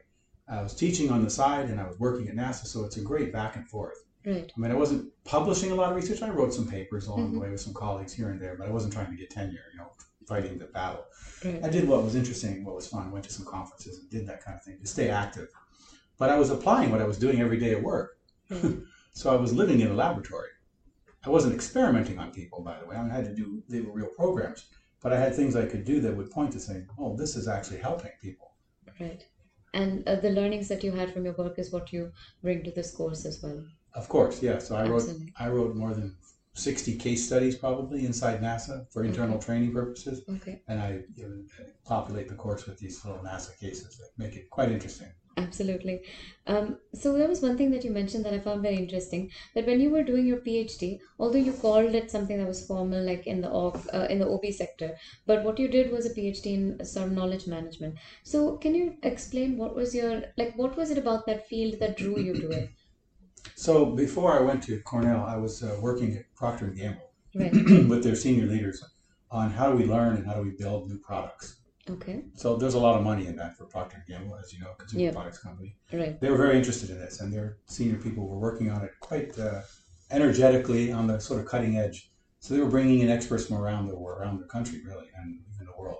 I 0.49 0.62
was 0.62 0.75
teaching 0.75 1.11
on 1.11 1.25
the 1.25 1.30
side 1.30 1.70
and 1.70 1.80
I 1.80 1.87
was 1.87 1.99
working 1.99 2.28
at 2.28 2.37
NASA, 2.37 2.66
so 2.66 2.85
it's 2.85 2.99
a 2.99 3.00
great 3.00 3.32
back 3.32 3.56
and 3.56 3.68
forth. 3.68 3.96
Right. 4.25 4.52
I 4.54 4.61
mean, 4.61 4.70
I 4.70 4.75
wasn't 4.75 5.12
publishing 5.25 5.70
a 5.73 5.75
lot 5.75 5.90
of 5.90 5.96
research. 5.96 6.23
I 6.23 6.28
wrote 6.30 6.52
some 6.52 6.68
papers 6.68 7.06
along 7.06 7.32
the 7.32 7.38
hmm 7.38 7.40
way 7.42 7.50
with 7.50 7.61
some 7.61 7.75
colleagues 7.75 8.12
here 8.12 8.30
and 8.30 8.40
there, 8.40 8.56
but 8.56 8.68
I 8.68 8.70
wasn't 8.70 8.92
trying 8.92 9.11
to 9.11 9.16
get 9.16 9.30
tenure, 9.30 9.70
you 9.73 9.78
know, 9.78 9.92
fighting 10.28 10.58
the 10.58 10.66
battle. 10.66 11.04
Right. 11.44 11.64
I 11.64 11.68
did 11.68 11.88
what 11.88 12.04
was 12.04 12.14
interesting, 12.14 12.64
what 12.64 12.75
was 12.75 12.88
fun, 12.88 13.11
went 13.11 13.25
to 13.26 13.32
some 13.32 13.46
conferences 13.46 13.99
and 13.99 14.11
did 14.11 14.26
that 14.28 14.44
kind 14.44 14.56
of 14.56 14.62
thing 14.64 14.78
to 14.80 14.87
stay 14.87 15.08
active. 15.11 15.49
But 16.18 16.30
I 16.30 16.37
was 16.38 16.50
applying 16.50 16.90
what 16.90 17.00
I 17.00 17.06
was 17.06 17.18
doing 17.18 17.40
every 17.40 17.58
day 17.58 17.73
at 17.73 17.82
work. 17.82 18.18
Right. 18.50 18.78
So 19.12 19.32
I 19.32 19.37
was 19.40 19.54
living 19.54 19.80
in 19.80 19.90
a 19.90 19.94
laboratory. 19.94 20.50
I 21.26 21.30
wasn't 21.30 21.54
experimenting 21.54 22.18
on 22.18 22.30
people, 22.30 22.62
by 22.62 22.78
the 22.78 22.87
way. 22.87 22.97
I, 22.97 23.02
mean, 23.02 23.11
I 23.11 23.14
had 23.14 23.25
to 23.25 23.35
do, 23.35 23.62
they 23.68 23.80
were 23.80 23.92
real 23.92 24.09
programs. 24.16 24.66
But 25.02 25.12
I 25.12 25.21
had 25.21 25.35
things 25.35 25.56
I 25.56 25.66
could 25.66 25.85
do 25.85 26.00
that 26.00 26.16
would 26.16 26.30
point 26.30 26.52
to 26.52 26.61
saying, 26.61 26.88
oh, 26.99 27.16
this 27.16 27.37
is 27.37 27.49
actually 27.49 27.78
helping 27.78 28.12
people. 28.23 28.52
Right. 28.99 29.25
And 29.75 30.09
uh, 30.09 30.16
the 30.16 30.30
learnings 30.30 30.68
that 30.68 30.83
you 30.83 30.92
had 30.92 31.12
from 31.12 31.25
your 31.25 31.35
work 31.35 31.59
is 31.59 31.71
what 31.71 31.92
you 31.92 32.12
bring 32.42 32.64
to 32.64 32.71
this 32.71 32.92
course 32.92 33.26
as 33.26 33.42
well. 33.42 33.64
Of 33.95 34.09
course, 34.09 34.42
yeah. 34.42 34.59
So 34.59 34.75
I 34.76 34.87
wrote, 34.88 35.09
I 35.38 35.49
wrote 35.49 35.75
more 35.75 35.95
than 35.95 36.16
60 36.57 36.97
case 36.97 37.27
studies 37.27 37.57
probably 37.57 38.07
inside 38.07 38.41
NASA 38.41 38.91
for 38.91 39.05
internal 39.05 39.39
training 39.39 39.73
purposes. 39.73 40.23
Okay. 40.29 40.63
And 40.69 40.81
I 40.81 41.03
you 41.15 41.29
know, 41.29 41.45
populate 41.85 42.29
the 42.29 42.35
course 42.35 42.67
with 42.67 42.79
these 42.79 43.05
little 43.05 43.23
NASA 43.23 43.57
cases 43.59 43.99
that 43.99 44.09
make 44.17 44.37
it 44.37 44.49
quite 44.51 44.71
interesting. 44.73 45.09
Absolutely. 45.39 46.03
Um, 46.47 46.79
so 46.95 47.13
there 47.13 47.29
was 47.29 47.43
one 47.43 47.59
thing 47.59 47.71
that 47.73 47.85
you 47.85 47.91
mentioned 47.91 48.25
that 48.25 48.33
I 48.33 48.39
found 48.39 48.63
very 48.63 48.77
interesting, 48.77 49.31
that 49.55 49.67
when 49.67 49.81
you 49.81 49.91
were 49.91 50.03
doing 50.03 50.27
your 50.27 50.39
PhD, 50.39 50.99
although 51.19 51.39
you 51.39 51.53
called 51.53 51.95
it 51.95 52.11
something 52.11 52.39
that 52.39 52.49
was 52.49 52.67
formal, 52.67 53.03
like 53.03 53.27
in 53.27 53.43
the 53.43 53.51
OB, 53.51 53.79
uh, 53.93 54.07
in 54.09 54.19
the 54.19 54.27
OB 54.27 54.47
sector, 54.53 54.97
but 55.27 55.45
what 55.45 55.59
you 55.59 55.69
did 55.69 55.93
was 55.93 56.07
a 56.07 56.15
PhD 56.15 56.47
in 56.55 56.85
sort 56.87 57.09
of 57.09 57.13
knowledge 57.13 57.47
management. 57.47 57.97
So 58.23 58.57
can 58.57 58.75
you 58.75 58.97
explain 59.03 59.59
what 59.59 59.75
was 59.75 59.95
your, 59.95 60.23
like, 60.39 60.57
what 60.57 60.75
was 60.75 60.91
it 60.91 60.97
about 60.97 61.27
that 61.27 61.47
field 61.47 61.81
that 61.81 61.99
drew 61.99 62.19
you 62.19 62.33
to 62.33 62.51
it? 62.51 62.71
So 63.55 63.87
before 63.87 64.33
I 64.33 64.41
went 64.41 64.62
to 64.65 64.81
Cornell, 64.81 65.25
I 65.25 65.37
was 65.37 65.62
uh, 65.62 65.76
working 65.81 66.17
at 66.17 66.25
Procter 66.35 66.67
and 66.67 66.76
Gamble 66.76 67.11
Right. 67.35 67.53
with 67.88 68.03
their 68.03 68.15
senior 68.15 68.47
leaders 68.47 68.83
on 69.31 69.50
how 69.50 69.71
do 69.71 69.76
we 69.76 69.85
learn 69.85 70.17
and 70.17 70.26
how 70.26 70.35
do 70.35 70.43
we 70.43 70.53
build 70.53 70.88
new 70.88 70.99
products. 70.99 71.61
Okay. 71.88 72.23
So 72.35 72.57
there's 72.57 72.75
a 72.75 72.79
lot 72.79 72.97
of 72.97 73.05
money 73.05 73.26
in 73.26 73.37
that 73.37 73.57
for 73.57 73.65
Procter 73.67 73.97
and 73.97 74.07
Gamble, 74.07 74.37
as 74.38 74.53
you 74.53 74.61
know, 74.61 74.73
consumer 74.79 75.05
Yeah. 75.05 75.12
products 75.12 75.38
company. 75.38 75.76
Right. 75.93 76.19
They 76.21 76.31
were 76.31 76.37
very 76.38 76.57
interested 76.57 76.88
in 76.91 76.99
this, 76.99 77.21
and 77.21 77.33
their 77.33 77.59
senior 77.67 77.99
people 77.99 78.26
were 78.26 78.38
working 78.38 78.71
on 78.71 78.83
it 78.85 78.93
quite 79.00 79.38
uh, 79.38 79.62
energetically 80.11 80.93
on 80.93 81.07
the 81.07 81.21
sort 81.21 81.41
of 81.41 81.47
cutting 81.47 81.76
edge. 81.76 82.11
So 82.41 82.55
they 82.55 82.61
were 82.61 82.71
bringing 82.71 83.00
in 83.00 83.11
experts 83.11 83.47
from 83.47 83.57
around 83.59 83.88
the 83.88 83.99
world 83.99 84.21
around 84.21 84.38
the 84.41 84.47
country, 84.47 84.81
really, 84.85 85.07
and 85.17 85.38
even 85.55 85.67
the 85.67 85.79
world, 85.79 85.99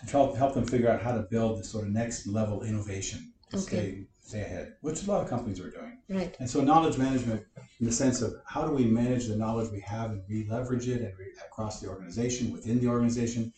to 0.00 0.10
help 0.10 0.36
help 0.36 0.54
them 0.54 0.66
figure 0.66 0.90
out 0.90 1.02
how 1.02 1.12
to 1.14 1.22
build 1.30 1.58
this 1.60 1.70
sort 1.70 1.86
of 1.86 1.92
next 1.92 2.26
level 2.26 2.62
innovation 2.62 3.32
Okay. 3.56 3.66
stay 3.76 4.06
stay 4.20 4.40
ahead, 4.42 4.74
which 4.80 5.04
a 5.06 5.10
lot 5.10 5.22
of 5.22 5.28
companies 5.28 5.60
were 5.60 5.70
doing. 5.70 5.98
Right. 6.08 6.34
And 6.40 6.48
so 6.48 6.62
knowledge 6.62 6.96
management, 6.96 7.44
in 7.80 7.86
the 7.86 7.92
sense 7.92 8.22
of 8.22 8.34
how 8.46 8.66
do 8.66 8.72
we 8.72 8.84
manage 8.86 9.26
the 9.28 9.36
knowledge 9.36 9.70
we 9.70 9.80
have 9.80 10.12
and 10.12 10.22
re-leverage 10.28 10.88
it 10.88 11.02
and 11.02 11.12
re- 11.18 11.26
across 11.46 11.80
the 11.80 11.88
organization, 11.88 12.50
within 12.50 12.80
the 12.80 12.88
organization, 12.88 13.52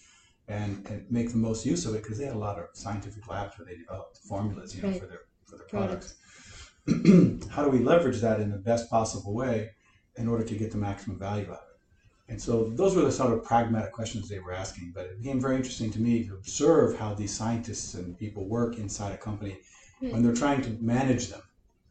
and, 0.48 0.84
and 0.90 1.06
make 1.10 1.30
the 1.30 1.36
most 1.36 1.64
use 1.64 1.86
of 1.86 1.94
it, 1.94 2.02
because 2.02 2.18
they 2.18 2.24
had 2.24 2.34
a 2.34 2.38
lot 2.38 2.58
of 2.58 2.66
scientific 2.74 3.26
labs 3.28 3.56
where 3.58 3.66
they 3.66 3.76
developed 3.76 4.18
formulas, 4.28 4.74
you 4.74 4.82
know, 4.82 4.88
Right. 4.88 5.00
for 5.00 5.06
their 5.06 5.20
for 5.44 5.56
their 5.58 5.66
Products. 5.68 6.14
products. 6.84 7.48
how 7.54 7.64
do 7.64 7.70
we 7.70 7.78
leverage 7.78 8.20
that 8.20 8.40
in 8.40 8.50
the 8.50 8.58
best 8.58 8.90
possible 8.90 9.34
way 9.34 9.70
in 10.16 10.26
order 10.28 10.44
to 10.44 10.54
get 10.56 10.70
the 10.72 10.78
maximum 10.78 11.18
value 11.18 11.44
out 11.44 11.50
of 11.50 11.68
it? 11.74 11.80
And 12.28 12.42
so 12.42 12.70
those 12.70 12.96
were 12.96 13.02
the 13.02 13.12
sort 13.12 13.32
of 13.32 13.44
pragmatic 13.44 13.92
questions 13.92 14.28
they 14.28 14.40
were 14.40 14.52
asking. 14.52 14.90
But 14.94 15.06
it 15.06 15.18
became 15.22 15.40
very 15.40 15.54
interesting 15.56 15.92
to 15.92 16.00
me 16.00 16.24
to 16.26 16.34
observe 16.34 16.98
how 16.98 17.14
these 17.14 17.32
scientists 17.32 17.94
and 17.94 18.18
people 18.18 18.48
work 18.48 18.78
inside 18.78 19.12
a 19.12 19.16
company 19.16 19.58
when 20.00 20.22
they're 20.22 20.34
trying 20.34 20.62
to 20.62 20.70
manage 20.80 21.28
them. 21.28 21.42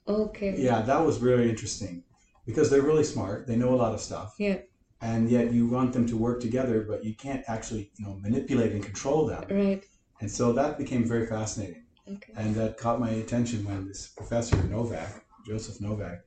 Okay. 0.08 0.56
Yeah, 0.58 0.82
that 0.82 1.04
was 1.04 1.20
really 1.20 1.50
interesting 1.50 2.04
because 2.46 2.70
they're 2.70 2.82
really 2.82 3.04
smart. 3.04 3.48
They 3.48 3.56
know 3.56 3.74
a 3.74 3.76
lot 3.76 3.94
of 3.94 4.02
stuff. 4.02 4.36
Yeah. 4.38 4.60
And 5.02 5.30
yet 5.30 5.52
you 5.52 5.68
want 5.68 5.94
them 5.94 6.08
to 6.08 6.18
work 6.18 6.40
together, 6.40 6.86
but 6.88 7.04
you 7.04 7.16
can't 7.16 7.44
actually, 7.48 7.92
you 7.98 8.06
know, 8.06 8.16
manipulate 8.22 8.72
and 8.72 8.84
control 8.84 9.26
them. 9.26 9.44
Right. 9.50 9.84
And 10.22 10.32
so 10.32 10.54
that 10.54 10.78
became 10.78 11.06
very 11.06 11.26
fascinating. 11.26 11.84
Okay. 12.10 12.34
And 12.38 12.56
that 12.56 12.78
caught 12.78 13.00
my 13.00 13.10
attention 13.10 13.66
when 13.66 13.88
this 13.88 14.08
professor 14.08 14.56
Novak, 14.64 15.26
Joseph 15.46 15.82
Novak, 15.82 16.22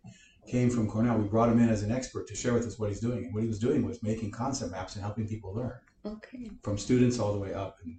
came 0.47 0.71
from 0.71 0.89
Cornell. 0.89 1.19
We 1.19 1.29
brought 1.29 1.49
him 1.51 1.61
in 1.61 1.69
as 1.69 1.83
an 1.83 1.93
expert 1.93 2.27
to 2.29 2.35
share 2.37 2.53
with 2.53 2.67
us 2.67 2.79
what 2.79 2.89
he's 2.91 3.01
doing. 3.01 3.25
And 3.25 3.35
what 3.35 3.43
he 3.43 3.49
was 3.49 3.59
doing 3.59 3.85
was 3.87 4.03
making 4.03 4.33
concept 4.33 4.73
maps 4.73 4.97
and 4.97 5.05
helping 5.05 5.27
people 5.29 5.55
learn 5.55 5.79
Okay. 6.05 6.51
from 6.63 6.79
students 6.79 7.19
all 7.19 7.33
the 7.33 7.39
way 7.39 7.55
up. 7.55 7.79
And, 7.85 7.97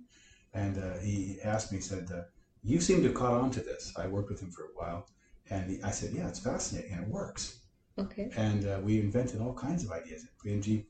and 0.53 0.83
uh, 0.83 0.97
he 0.99 1.39
asked 1.43 1.71
me, 1.71 1.77
he 1.77 1.81
said, 1.83 2.09
uh, 2.13 2.21
You 2.63 2.81
seem 2.81 3.01
to 3.01 3.07
have 3.07 3.15
caught 3.15 3.33
on 3.33 3.51
to 3.51 3.61
this. 3.61 3.93
I 3.97 4.07
worked 4.07 4.29
with 4.29 4.41
him 4.41 4.51
for 4.51 4.63
a 4.63 4.73
while. 4.75 5.07
And 5.49 5.79
I 5.83 5.91
said, 5.91 6.13
Yeah, 6.13 6.27
it's 6.27 6.39
fascinating 6.39 6.93
and 6.93 7.03
it 7.03 7.09
works. 7.09 7.59
Okay. 7.97 8.29
And 8.35 8.65
uh, 8.65 8.79
we 8.81 8.99
invented 8.99 9.41
all 9.41 9.53
kinds 9.53 9.83
of 9.83 9.91
ideas. 9.91 10.25
P&G 10.43 10.85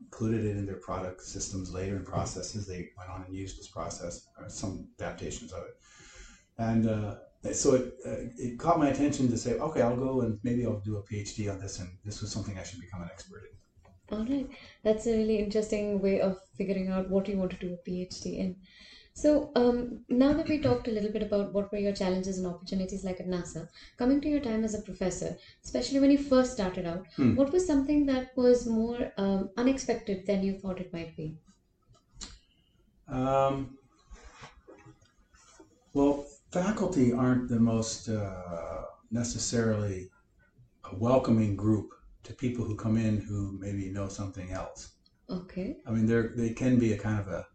included 0.00 0.44
it 0.44 0.56
in 0.56 0.66
their 0.66 0.76
product 0.76 1.22
systems 1.22 1.72
later 1.72 1.96
and 1.96 2.06
processes. 2.06 2.66
They 2.66 2.90
went 2.96 3.10
on 3.10 3.24
and 3.26 3.34
used 3.34 3.58
this 3.58 3.68
process, 3.68 4.28
uh, 4.38 4.48
some 4.48 4.86
adaptations 5.00 5.52
of 5.52 5.64
it. 5.64 5.76
And 6.58 6.88
uh, 6.88 7.16
so 7.52 7.74
it, 7.74 7.94
uh, 8.06 8.30
it 8.36 8.58
caught 8.58 8.78
my 8.78 8.88
attention 8.88 9.28
to 9.30 9.36
say, 9.36 9.54
okay, 9.54 9.82
I'll 9.82 9.96
go 9.96 10.20
and 10.20 10.38
maybe 10.44 10.64
I'll 10.64 10.80
do 10.80 10.98
a 10.98 11.02
PhD 11.02 11.50
on 11.50 11.58
this. 11.58 11.80
And 11.80 11.90
this 12.04 12.20
was 12.20 12.30
something 12.30 12.56
I 12.58 12.62
should 12.62 12.80
become 12.80 13.02
an 13.02 13.08
expert 13.12 13.42
in. 13.50 14.16
All 14.16 14.24
right. 14.24 14.48
That's 14.84 15.06
a 15.06 15.16
really 15.16 15.38
interesting 15.38 16.00
way 16.00 16.20
of 16.20 16.38
figuring 16.56 16.88
out 16.88 17.10
what 17.10 17.26
you 17.28 17.36
want 17.36 17.50
to 17.52 17.56
do 17.56 17.74
a 17.74 17.90
PhD 17.90 18.38
in. 18.38 18.56
So, 19.14 19.50
um, 19.56 20.04
now 20.10 20.34
that 20.34 20.48
we 20.48 20.60
talked 20.60 20.88
a 20.88 20.90
little 20.90 21.10
bit 21.10 21.22
about 21.22 21.54
what 21.54 21.72
were 21.72 21.78
your 21.78 21.92
challenges 21.94 22.36
and 22.36 22.46
opportunities 22.46 23.02
like 23.04 23.18
at 23.20 23.26
NASA, 23.26 23.68
coming 23.96 24.20
to 24.20 24.28
your 24.28 24.40
time 24.40 24.62
as 24.64 24.74
a 24.74 24.82
professor, 24.82 25.36
especially 25.64 26.00
when 26.00 26.10
you 26.10 26.18
first 26.18 26.52
started 26.52 26.84
out, 26.84 27.06
Hmm. 27.16 27.34
what 27.34 27.50
was 27.52 27.66
something 27.66 28.06
that 28.06 28.36
was 28.36 28.66
more 28.66 29.12
um, 29.16 29.48
unexpected 29.56 30.26
than 30.26 30.42
you 30.42 30.58
thought 30.58 30.80
it 30.80 30.92
might 30.92 31.16
be? 31.16 31.38
Um, 33.08 33.78
well, 35.92 36.24
faculty 36.50 37.12
aren't 37.12 37.48
the 37.48 37.58
most 37.58 38.08
uh, 38.08 38.84
necessarily 39.10 40.10
a 40.90 40.96
welcoming 40.96 41.56
group 41.56 41.92
to 42.24 42.34
people 42.34 42.64
who 42.66 42.76
come 42.76 42.96
in 42.96 43.18
who 43.18 43.58
maybe 43.58 43.90
know 43.90 44.08
something 44.08 44.52
else. 44.52 44.96
Okay. 45.28 45.84
I 45.86 45.92
mean, 45.92 46.06
they're 46.06 46.34
they 46.36 46.52
can 46.52 46.78
be 46.78 46.92
a 46.92 46.98
kind 46.98 47.20
of 47.20 47.28
a 47.28 47.46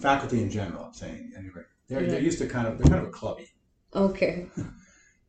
faculty 0.00 0.42
in 0.42 0.50
general. 0.50 0.84
I'm 0.84 0.94
saying 0.94 1.32
anyway. 1.36 1.62
They're 1.88 2.06
they're 2.06 2.20
used 2.20 2.38
to 2.38 2.46
kind 2.46 2.66
of 2.66 2.78
they're 2.78 2.88
kind 2.88 3.02
of 3.02 3.08
a 3.08 3.12
clubby. 3.12 3.48
Okay. 3.94 4.46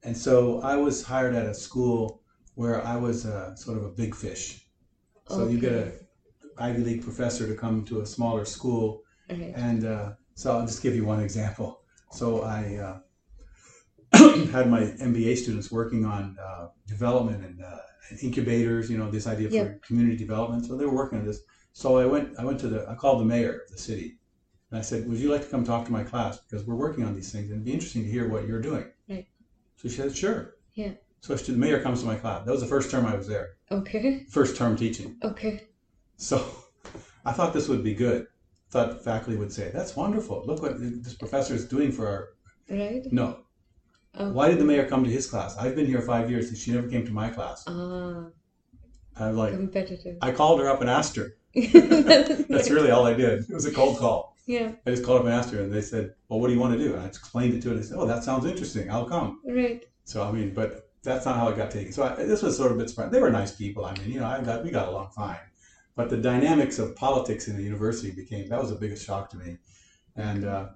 And 0.05 0.17
so 0.17 0.59
I 0.59 0.75
was 0.75 1.01
hired 1.01 1.33
at 1.33 1.45
a 1.45 1.53
school 1.53 2.23
where 2.55 2.85
I 2.85 2.97
was 2.97 3.25
uh, 3.25 3.55
sort 3.55 3.77
of 3.77 3.85
a 3.85 3.89
big 3.89 4.13
fish. 4.13 4.67
So 5.29 5.47
you 5.47 5.57
get 5.57 5.71
a 5.71 5.93
Ivy 6.57 6.83
League 6.83 7.03
professor 7.03 7.47
to 7.47 7.55
come 7.55 7.85
to 7.85 8.01
a 8.01 8.05
smaller 8.05 8.45
school, 8.45 9.03
right. 9.29 9.53
and 9.55 9.85
uh, 9.85 10.11
so 10.35 10.51
I'll 10.51 10.65
just 10.65 10.83
give 10.83 10.95
you 10.95 11.05
one 11.05 11.21
example. 11.21 11.81
So 12.11 12.41
I 12.41 12.75
uh, 12.75 12.99
had 14.51 14.69
my 14.69 14.81
MBA 14.81 15.37
students 15.37 15.71
working 15.71 16.05
on 16.05 16.37
uh, 16.37 16.67
development 16.85 17.43
and 17.45 17.63
uh, 17.63 17.77
incubators. 18.21 18.89
You 18.91 18.97
know, 18.97 19.09
this 19.09 19.25
idea 19.25 19.49
for 19.49 19.55
Yeah. 19.55 19.73
community 19.81 20.17
development. 20.17 20.65
So 20.65 20.75
they 20.75 20.85
were 20.85 20.95
working 20.95 21.19
on 21.19 21.25
this. 21.25 21.39
So 21.71 21.97
I 21.97 22.05
went. 22.05 22.37
I 22.37 22.43
went 22.43 22.59
to 22.59 22.67
the. 22.67 22.87
I 22.89 22.95
called 22.95 23.21
the 23.21 23.25
mayor 23.25 23.61
of 23.65 23.71
the 23.71 23.77
city, 23.77 24.17
and 24.73 24.79
I 24.79 24.81
said, 24.81 25.07
"Would 25.07 25.19
you 25.19 25.31
like 25.31 25.43
to 25.43 25.47
come 25.47 25.63
talk 25.63 25.85
to 25.85 25.91
my 25.91 26.03
class 26.03 26.39
because 26.39 26.65
we're 26.65 26.73
working 26.73 27.03
on 27.03 27.13
these 27.13 27.31
things 27.31 27.51
and 27.51 27.57
it'd 27.57 27.63
be 27.63 27.73
interesting 27.73 28.01
to 28.01 28.09
hear 28.09 28.27
what 28.27 28.47
you're 28.47 28.59
doing." 28.59 28.85
Right. 29.07 29.27
So 29.75 29.87
she 29.87 29.97
said, 29.97 30.17
"Sure." 30.17 30.55
Yeah. 30.73 30.93
So 31.21 31.37
she, 31.37 31.51
the 31.51 31.59
mayor 31.59 31.79
comes 31.79 31.99
to 31.99 32.07
my 32.07 32.15
class. 32.15 32.43
That 32.43 32.51
was 32.51 32.61
the 32.61 32.67
first 32.67 32.89
term 32.89 33.05
I 33.05 33.15
was 33.15 33.27
there. 33.27 33.49
Okay. 33.69 34.25
First 34.31 34.57
term 34.57 34.75
teaching. 34.75 35.17
Okay. 35.23 35.67
So 36.17 36.43
I 37.25 37.33
thought 37.33 37.53
this 37.53 37.67
would 37.67 37.83
be 37.83 37.93
good. 37.93 38.25
Thought 38.71 39.03
faculty 39.03 39.37
would 39.37 39.53
say, 39.53 39.69
"That's 39.71 39.95
wonderful. 39.95 40.43
Look 40.47 40.63
what 40.63 40.79
this 40.79 41.13
professor 41.13 41.53
is 41.53 41.65
doing 41.67 41.91
for 41.91 42.07
our." 42.07 42.29
Right. 42.67 43.03
No. 43.11 43.41
Oh. 44.15 44.31
Why 44.31 44.49
did 44.49 44.57
the 44.57 44.65
mayor 44.65 44.87
come 44.87 45.03
to 45.03 45.09
his 45.09 45.29
class? 45.29 45.55
I've 45.55 45.75
been 45.75 45.85
here 45.85 46.01
five 46.01 46.31
years 46.31 46.49
and 46.49 46.57
she 46.57 46.71
never 46.71 46.87
came 46.87 47.05
to 47.05 47.13
my 47.13 47.29
class. 47.29 47.63
Ah, 47.67 48.25
I'm 49.19 49.37
like, 49.37 49.53
competitive. 49.53 50.17
I 50.21 50.31
called 50.31 50.59
her 50.61 50.67
up 50.67 50.81
and 50.81 50.89
asked 50.89 51.15
her. 51.15 51.35
That's 51.55 52.71
really 52.71 52.89
all 52.89 53.05
I 53.05 53.13
did. 53.13 53.47
It 53.47 53.53
was 53.53 53.65
a 53.65 53.71
cold 53.71 53.99
call. 53.99 54.32
Yeah. 54.45 54.73
I 54.85 54.89
just 54.89 55.03
called 55.03 55.19
up 55.21 55.25
and 55.25 55.33
asked 55.33 55.51
her, 55.53 55.61
and 55.61 55.71
they 55.71 55.81
said, 55.81 56.13
"Well, 56.27 56.39
what 56.39 56.47
do 56.47 56.53
you 56.53 56.59
want 56.59 56.77
to 56.77 56.83
do?" 56.83 56.93
And 56.93 57.03
I 57.03 57.05
explained 57.05 57.53
it 57.53 57.61
to 57.63 57.69
her. 57.69 57.75
They 57.75 57.83
said, 57.83 57.97
"Oh, 57.97 58.05
that 58.05 58.23
sounds 58.23 58.45
interesting. 58.45 58.89
I'll 58.91 59.05
come." 59.05 59.39
Right. 59.45 59.85
So 60.03 60.23
I 60.23 60.31
mean, 60.31 60.53
but 60.53 60.89
that's 61.03 61.25
not 61.25 61.35
how 61.37 61.47
it 61.49 61.57
got 61.57 61.71
taken. 61.71 61.91
So 61.93 62.03
I, 62.03 62.15
this 62.15 62.41
was 62.41 62.57
sort 62.57 62.71
of 62.71 62.77
a 62.77 62.79
bit 62.81 62.89
surprising. 62.89 63.11
They 63.13 63.21
were 63.21 63.29
nice 63.29 63.55
people. 63.55 63.85
I 63.85 63.93
mean, 63.97 64.11
you 64.11 64.19
know, 64.19 64.27
I 64.27 64.41
got 64.41 64.63
we 64.63 64.71
got 64.71 64.89
along 64.89 65.11
fine. 65.15 65.37
But 65.95 66.09
the 66.09 66.17
dynamics 66.17 66.79
of 66.79 66.95
politics 66.95 67.47
in 67.47 67.55
the 67.55 67.63
university 67.63 68.11
became 68.11 68.49
that 68.49 68.59
was 68.59 68.69
the 68.69 68.75
biggest 68.75 69.05
shock 69.05 69.29
to 69.29 69.37
me, 69.37 69.57
and, 70.15 70.43
uh, 70.43 70.69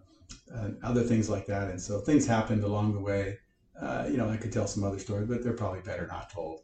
and 0.52 0.78
other 0.84 1.02
things 1.02 1.28
like 1.30 1.48
that. 1.48 1.70
And 1.70 1.82
so 1.82 2.00
things 2.00 2.28
happened 2.28 2.64
along 2.64 2.94
the 2.94 3.00
way. 3.00 3.40
Uh, 3.82 4.08
you 4.10 4.18
know, 4.18 4.30
I 4.30 4.38
could 4.38 4.52
tell 4.52 4.68
some 4.68 4.84
other 4.84 5.00
stories, 5.00 5.28
but 5.28 5.44
they're 5.44 5.54
probably 5.54 5.82
better 5.82 6.08
not 6.08 6.30
told. 6.30 6.62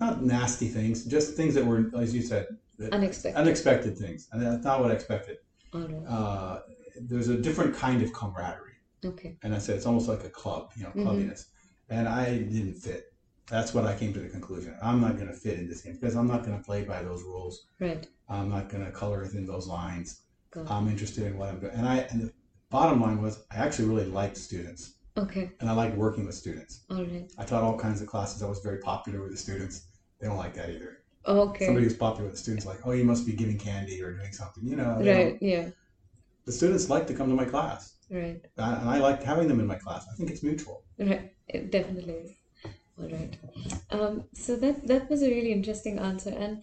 Not 0.00 0.22
nasty 0.24 0.68
things, 0.68 1.04
just 1.04 1.34
things 1.34 1.54
that 1.54 1.64
were, 1.64 1.90
as 1.96 2.12
you 2.14 2.22
said, 2.22 2.46
Unexpected. 2.90 3.38
unexpected 3.38 3.96
things, 3.96 4.28
and 4.32 4.42
that's 4.42 4.64
not 4.64 4.80
what 4.80 4.90
I 4.90 4.94
expected. 4.94 5.38
Uh, 5.74 6.60
there's 7.00 7.28
a 7.28 7.38
different 7.38 7.74
kind 7.74 8.02
of 8.02 8.12
camaraderie 8.12 8.76
Okay. 9.04 9.36
and 9.42 9.54
I 9.54 9.58
said 9.58 9.76
it's 9.76 9.86
almost 9.86 10.08
like 10.08 10.22
a 10.24 10.28
club, 10.28 10.70
you 10.76 10.82
know, 10.84 10.90
Mhm. 10.90 11.04
clubbiness. 11.04 11.44
And 11.88 12.06
I 12.06 12.38
didn't 12.38 12.74
fit. 12.74 13.04
That's 13.48 13.72
what 13.74 13.84
I 13.86 13.96
came 13.96 14.12
to 14.12 14.20
the 14.20 14.28
conclusion. 14.28 14.76
I'm 14.82 15.00
not 15.00 15.16
going 15.16 15.28
to 15.28 15.34
fit 15.34 15.58
in 15.58 15.68
this 15.68 15.82
game 15.82 15.94
because 15.94 16.14
I'm 16.14 16.28
not 16.28 16.44
going 16.44 16.56
to 16.56 16.62
play 16.62 16.84
by 16.84 17.02
those 17.02 17.22
rules. 17.22 17.66
Right. 17.80 18.06
I'm 18.28 18.48
not 18.48 18.68
going 18.68 18.84
to 18.84 18.90
color 18.92 19.20
within 19.22 19.46
those 19.46 19.66
lines. 19.66 20.20
I'm 20.68 20.88
interested 20.88 21.24
in 21.24 21.38
what 21.38 21.48
I'm 21.48 21.58
doing. 21.60 21.72
And 21.72 21.86
I 21.88 21.96
and 22.10 22.20
the 22.22 22.32
bottom 22.70 23.00
line 23.00 23.20
was 23.22 23.44
I 23.50 23.56
actually 23.56 23.88
really 23.88 24.04
liked 24.06 24.36
students 24.36 24.94
Okay. 25.16 25.50
and 25.60 25.68
I 25.70 25.72
liked 25.72 25.96
working 25.96 26.26
with 26.26 26.34
students. 26.34 26.84
All 26.90 27.02
right. 27.04 27.30
I 27.38 27.44
taught 27.44 27.62
all 27.62 27.78
kinds 27.78 28.02
of 28.02 28.06
classes. 28.06 28.42
I 28.42 28.48
was 28.48 28.60
very 28.60 28.78
popular 28.78 29.22
with 29.22 29.30
the 29.32 29.38
students. 29.38 29.88
They 30.20 30.26
don't 30.28 30.36
like 30.36 30.54
that 30.54 30.68
either. 30.70 30.98
Okay. 31.26 31.66
Somebody 31.66 31.84
who's 31.86 31.96
popular 31.96 32.24
with 32.24 32.34
the 32.34 32.42
students 32.42 32.66
like, 32.66 32.80
oh, 32.84 32.92
you 32.92 33.04
must 33.04 33.26
be 33.26 33.32
giving 33.32 33.58
candy 33.58 34.02
or 34.02 34.12
doing 34.12 34.32
something. 34.32 34.66
You 34.66 34.76
know, 34.76 34.96
Right. 34.96 35.04
don't- 35.04 35.42
Yeah. 35.42 35.70
the 36.44 36.52
students 36.52 36.90
like 36.90 37.06
to 37.06 37.14
come 37.14 37.28
to 37.28 37.36
my 37.36 37.44
class, 37.44 37.94
Right. 38.10 38.40
and 38.56 38.76
and 38.80 38.88
I 38.90 38.98
like 38.98 39.22
having 39.22 39.46
them 39.48 39.60
in 39.60 39.66
my 39.66 39.76
class. 39.76 40.04
I 40.12 40.16
think 40.16 40.30
it's 40.30 40.42
mutual. 40.42 40.82
Right. 40.98 41.32
It 41.48 41.70
definitely 41.70 42.14
is. 42.14 42.30
All 42.98 43.08
right. 43.08 43.36
Um, 43.90 44.24
so 44.34 44.56
that 44.56 44.86
that 44.86 45.08
was 45.10 45.22
a 45.22 45.30
really 45.30 45.52
interesting 45.52 45.98
answer, 45.98 46.30
and 46.30 46.62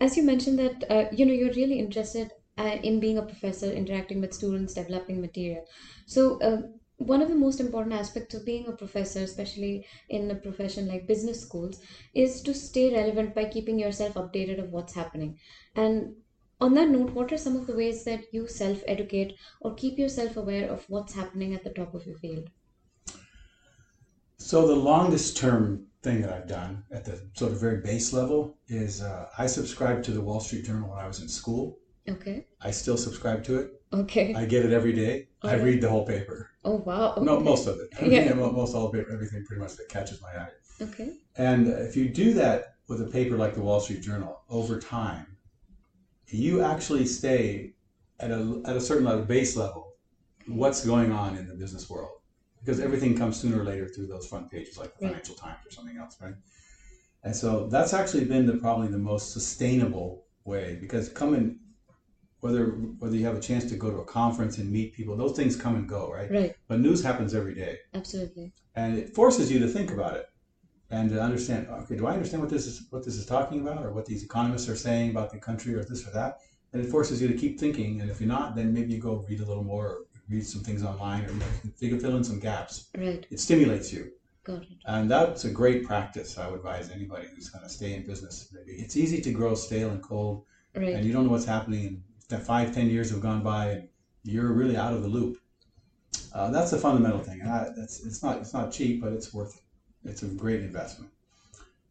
as 0.00 0.16
you 0.16 0.22
mentioned 0.22 0.58
that 0.58 0.84
uh, 0.90 1.04
you 1.12 1.24
know 1.26 1.32
you're 1.32 1.54
really 1.62 1.78
interested 1.78 2.30
uh, 2.58 2.76
in 2.82 3.00
being 3.00 3.18
a 3.18 3.22
professor, 3.22 3.70
interacting 3.70 4.20
with 4.20 4.34
students, 4.34 4.74
developing 4.74 5.20
material. 5.20 5.64
So 6.06 6.40
uh, 6.40 6.62
one 6.98 7.22
of 7.22 7.28
the 7.28 7.34
most 7.34 7.60
important 7.60 7.94
aspects 7.94 8.34
of 8.34 8.44
being 8.44 8.66
a 8.66 8.72
professor, 8.72 9.20
especially 9.20 9.86
in 10.08 10.30
a 10.30 10.34
profession 10.34 10.88
like 10.88 11.06
business 11.06 11.40
schools, 11.40 11.80
is 12.12 12.42
to 12.42 12.52
stay 12.52 12.92
relevant 12.92 13.34
by 13.34 13.44
keeping 13.44 13.78
yourself 13.78 14.14
updated 14.14 14.58
of 14.58 14.72
what's 14.72 14.94
happening. 14.94 15.38
And 15.76 16.16
on 16.60 16.74
that 16.74 16.88
note, 16.88 17.10
what 17.10 17.32
are 17.32 17.38
some 17.38 17.56
of 17.56 17.68
the 17.68 17.76
ways 17.76 18.04
that 18.04 18.24
you 18.32 18.48
self-educate 18.48 19.36
or 19.60 19.74
keep 19.74 19.96
yourself 19.96 20.36
aware 20.36 20.68
of 20.68 20.84
what's 20.88 21.14
happening 21.14 21.54
at 21.54 21.62
the 21.62 21.70
top 21.70 21.94
of 21.94 22.04
your 22.04 22.16
field? 22.16 22.50
So 24.38 24.66
the 24.66 24.74
longest 24.74 25.36
term 25.36 25.86
thing 26.02 26.20
that 26.22 26.32
I've 26.32 26.48
done 26.48 26.82
at 26.90 27.04
the 27.04 27.20
sort 27.34 27.52
of 27.52 27.60
very 27.60 27.80
base 27.80 28.12
level 28.12 28.58
is 28.66 29.02
uh, 29.02 29.28
I 29.38 29.46
subscribed 29.46 30.04
to 30.06 30.12
the 30.12 30.20
Wall 30.20 30.40
Street 30.40 30.64
Journal 30.64 30.90
when 30.90 30.98
I 30.98 31.06
was 31.06 31.20
in 31.20 31.28
school. 31.28 31.78
Okay. 32.08 32.46
I 32.60 32.70
still 32.70 32.96
subscribe 32.96 33.44
to 33.44 33.58
it. 33.58 33.82
Okay. 33.92 34.34
I 34.34 34.44
get 34.44 34.64
it 34.64 34.72
every 34.72 34.92
day. 34.92 35.28
I 35.42 35.54
read 35.54 35.80
the 35.80 35.88
whole 35.88 36.06
paper. 36.06 36.50
Oh 36.64 36.76
wow. 36.76 37.16
No, 37.20 37.38
most 37.40 37.66
of 37.66 37.78
it. 37.78 37.88
Yeah. 38.02 38.32
mo- 38.34 38.52
most 38.52 38.74
all 38.74 38.90
the 38.90 38.98
paper, 38.98 39.12
everything 39.12 39.44
pretty 39.44 39.60
much 39.62 39.76
that 39.76 39.88
catches 39.88 40.20
my 40.20 40.28
eye. 40.28 40.48
Okay. 40.82 41.12
And 41.36 41.68
if 41.68 41.96
you 41.96 42.08
do 42.08 42.34
that 42.34 42.74
with 42.88 43.00
a 43.02 43.06
paper 43.06 43.36
like 43.36 43.54
the 43.54 43.60
Wall 43.60 43.80
Street 43.80 44.02
Journal 44.02 44.40
over 44.48 44.78
time, 44.80 45.36
you 46.26 46.62
actually 46.62 47.06
stay 47.06 47.72
at 48.20 48.30
a, 48.30 48.62
at 48.66 48.76
a 48.76 48.80
certain 48.80 49.04
level, 49.04 49.24
base 49.24 49.56
level, 49.56 49.94
what's 50.46 50.84
going 50.84 51.12
on 51.12 51.36
in 51.36 51.46
the 51.46 51.54
business 51.54 51.88
world. 51.88 52.10
Because 52.60 52.80
everything 52.80 53.16
comes 53.16 53.36
sooner 53.40 53.60
or 53.60 53.64
later 53.64 53.86
through 53.88 54.08
those 54.08 54.26
front 54.26 54.50
pages, 54.50 54.76
like 54.76 54.96
the 54.98 55.06
Right. 55.06 55.12
Financial 55.12 55.34
Times 55.36 55.58
or 55.66 55.70
something 55.70 55.96
else, 55.96 56.16
right? 56.20 56.34
And 57.22 57.34
so 57.34 57.68
that's 57.68 57.94
actually 57.94 58.24
been 58.24 58.46
the 58.46 58.56
probably 58.56 58.88
the 58.88 58.98
most 58.98 59.32
sustainable 59.32 60.24
way 60.44 60.76
because 60.80 61.08
coming, 61.08 61.58
whether 62.40 62.66
whether 63.00 63.16
you 63.16 63.24
have 63.26 63.36
a 63.36 63.40
chance 63.40 63.64
to 63.70 63.76
go 63.76 63.90
to 63.90 63.98
a 63.98 64.04
conference 64.04 64.58
and 64.58 64.70
meet 64.70 64.92
people, 64.92 65.16
those 65.16 65.36
things 65.36 65.56
come 65.56 65.74
and 65.76 65.88
go, 65.88 66.12
right? 66.12 66.30
Right. 66.30 66.54
But 66.68 66.80
news 66.80 67.02
happens 67.02 67.34
every 67.34 67.54
day 67.54 67.78
Absolutely. 67.94 68.52
and 68.76 68.96
it 68.98 69.14
forces 69.14 69.50
you 69.50 69.58
to 69.60 69.68
think 69.68 69.90
about 69.90 70.14
it 70.16 70.26
and 70.90 71.10
to 71.10 71.20
understand 71.20 71.66
okay 71.68 71.96
do 71.96 72.06
i 72.06 72.12
understand 72.12 72.40
what 72.42 72.50
this 72.50 72.66
is 72.66 72.86
what 72.90 73.04
this 73.04 73.16
is 73.16 73.26
talking 73.26 73.60
about 73.60 73.84
or 73.84 73.92
what 73.92 74.06
these 74.06 74.22
economists 74.24 74.68
are 74.70 74.76
saying 74.76 75.10
about 75.10 75.30
the 75.30 75.36
country 75.38 75.74
or 75.74 75.82
this 75.84 76.06
or 76.08 76.10
that 76.12 76.38
and 76.72 76.82
it 76.82 76.88
forces 76.90 77.20
you 77.20 77.28
to 77.28 77.34
keep 77.34 77.58
thinking 77.60 78.00
and 78.00 78.10
if 78.10 78.20
you're 78.20 78.28
not 78.38 78.54
then 78.56 78.72
maybe 78.72 78.94
you 78.94 78.98
go 79.00 79.22
read 79.28 79.40
a 79.40 79.44
little 79.44 79.62
more 79.74 79.86
or 79.86 79.96
read 80.30 80.46
some 80.46 80.62
things 80.62 80.82
online 80.82 81.24
or 81.26 81.32
you 81.80 81.90
can 81.90 82.00
fill 82.00 82.16
in 82.16 82.24
some 82.24 82.38
gaps 82.38 82.88
Right. 82.96 83.26
it 83.30 83.38
stimulates 83.40 83.92
you 83.92 84.12
Got 84.44 84.62
it. 84.62 84.68
and 84.86 85.10
that's 85.10 85.44
a 85.44 85.50
great 85.50 85.84
practice 85.84 86.38
i 86.38 86.46
would 86.48 86.56
advise 86.62 86.90
anybody 86.90 87.26
who's 87.34 87.50
going 87.50 87.64
to 87.64 87.70
stay 87.78 87.92
in 87.94 88.06
business 88.06 88.48
maybe 88.54 88.72
it's 88.82 88.96
easy 88.96 89.20
to 89.20 89.30
grow 89.30 89.54
stale 89.54 89.90
and 89.90 90.02
cold 90.02 90.44
Right. 90.74 90.94
and 90.94 91.04
you 91.04 91.12
don't 91.12 91.24
know 91.26 91.32
what's 91.32 91.44
happening 91.56 92.02
that 92.28 92.46
five 92.46 92.74
ten 92.74 92.88
years 92.90 93.10
have 93.10 93.20
gone 93.20 93.42
by 93.42 93.88
you're 94.24 94.52
really 94.52 94.76
out 94.76 94.92
of 94.94 95.02
the 95.02 95.08
loop. 95.08 95.38
Uh, 96.32 96.50
that's 96.50 96.72
a 96.72 96.78
fundamental 96.78 97.20
thing. 97.22 97.40
And 97.40 97.50
I, 97.50 97.70
that's, 97.76 98.04
it's 98.04 98.22
not 98.22 98.38
it's 98.38 98.52
not 98.54 98.72
cheap 98.72 99.00
but 99.02 99.12
it's 99.12 99.32
worth 99.34 99.56
it. 99.56 99.62
It's 100.10 100.22
a 100.22 100.28
great 100.28 100.62
investment. 100.62 101.12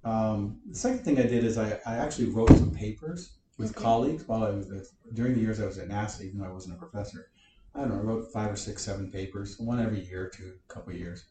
Um, 0.04 0.62
the 0.68 0.76
second 0.78 1.04
thing 1.04 1.20
i 1.20 1.24
did 1.24 1.44
is 1.44 1.58
i, 1.58 1.80
I 1.86 1.96
actually 1.98 2.30
wrote 2.30 2.56
some 2.56 2.72
papers 2.72 3.40
with 3.58 3.76
Okay. 3.76 3.84
colleagues 3.84 4.28
while 4.28 4.44
i 4.46 4.52
was 4.52 4.72
at, 4.72 4.86
during 5.16 5.34
the 5.36 5.42
years 5.42 5.60
i 5.60 5.66
was 5.66 5.78
at 5.80 5.90
nasa 5.90 6.22
even 6.24 6.40
though 6.40 6.46
i 6.46 6.50
wasn't 6.52 6.76
a 6.76 6.78
professor. 6.80 7.30
I 7.76 7.82
don't 7.82 7.90
know 7.90 7.98
i 7.98 8.02
wrote 8.02 8.32
five 8.34 8.52
or 8.52 8.56
six 8.56 8.84
seven 8.84 9.12
papers 9.12 9.60
one 9.60 9.80
every 9.80 10.02
year 10.02 10.30
two 10.30 10.60
couple 10.68 10.94
of 10.94 11.00
years. 11.00 11.26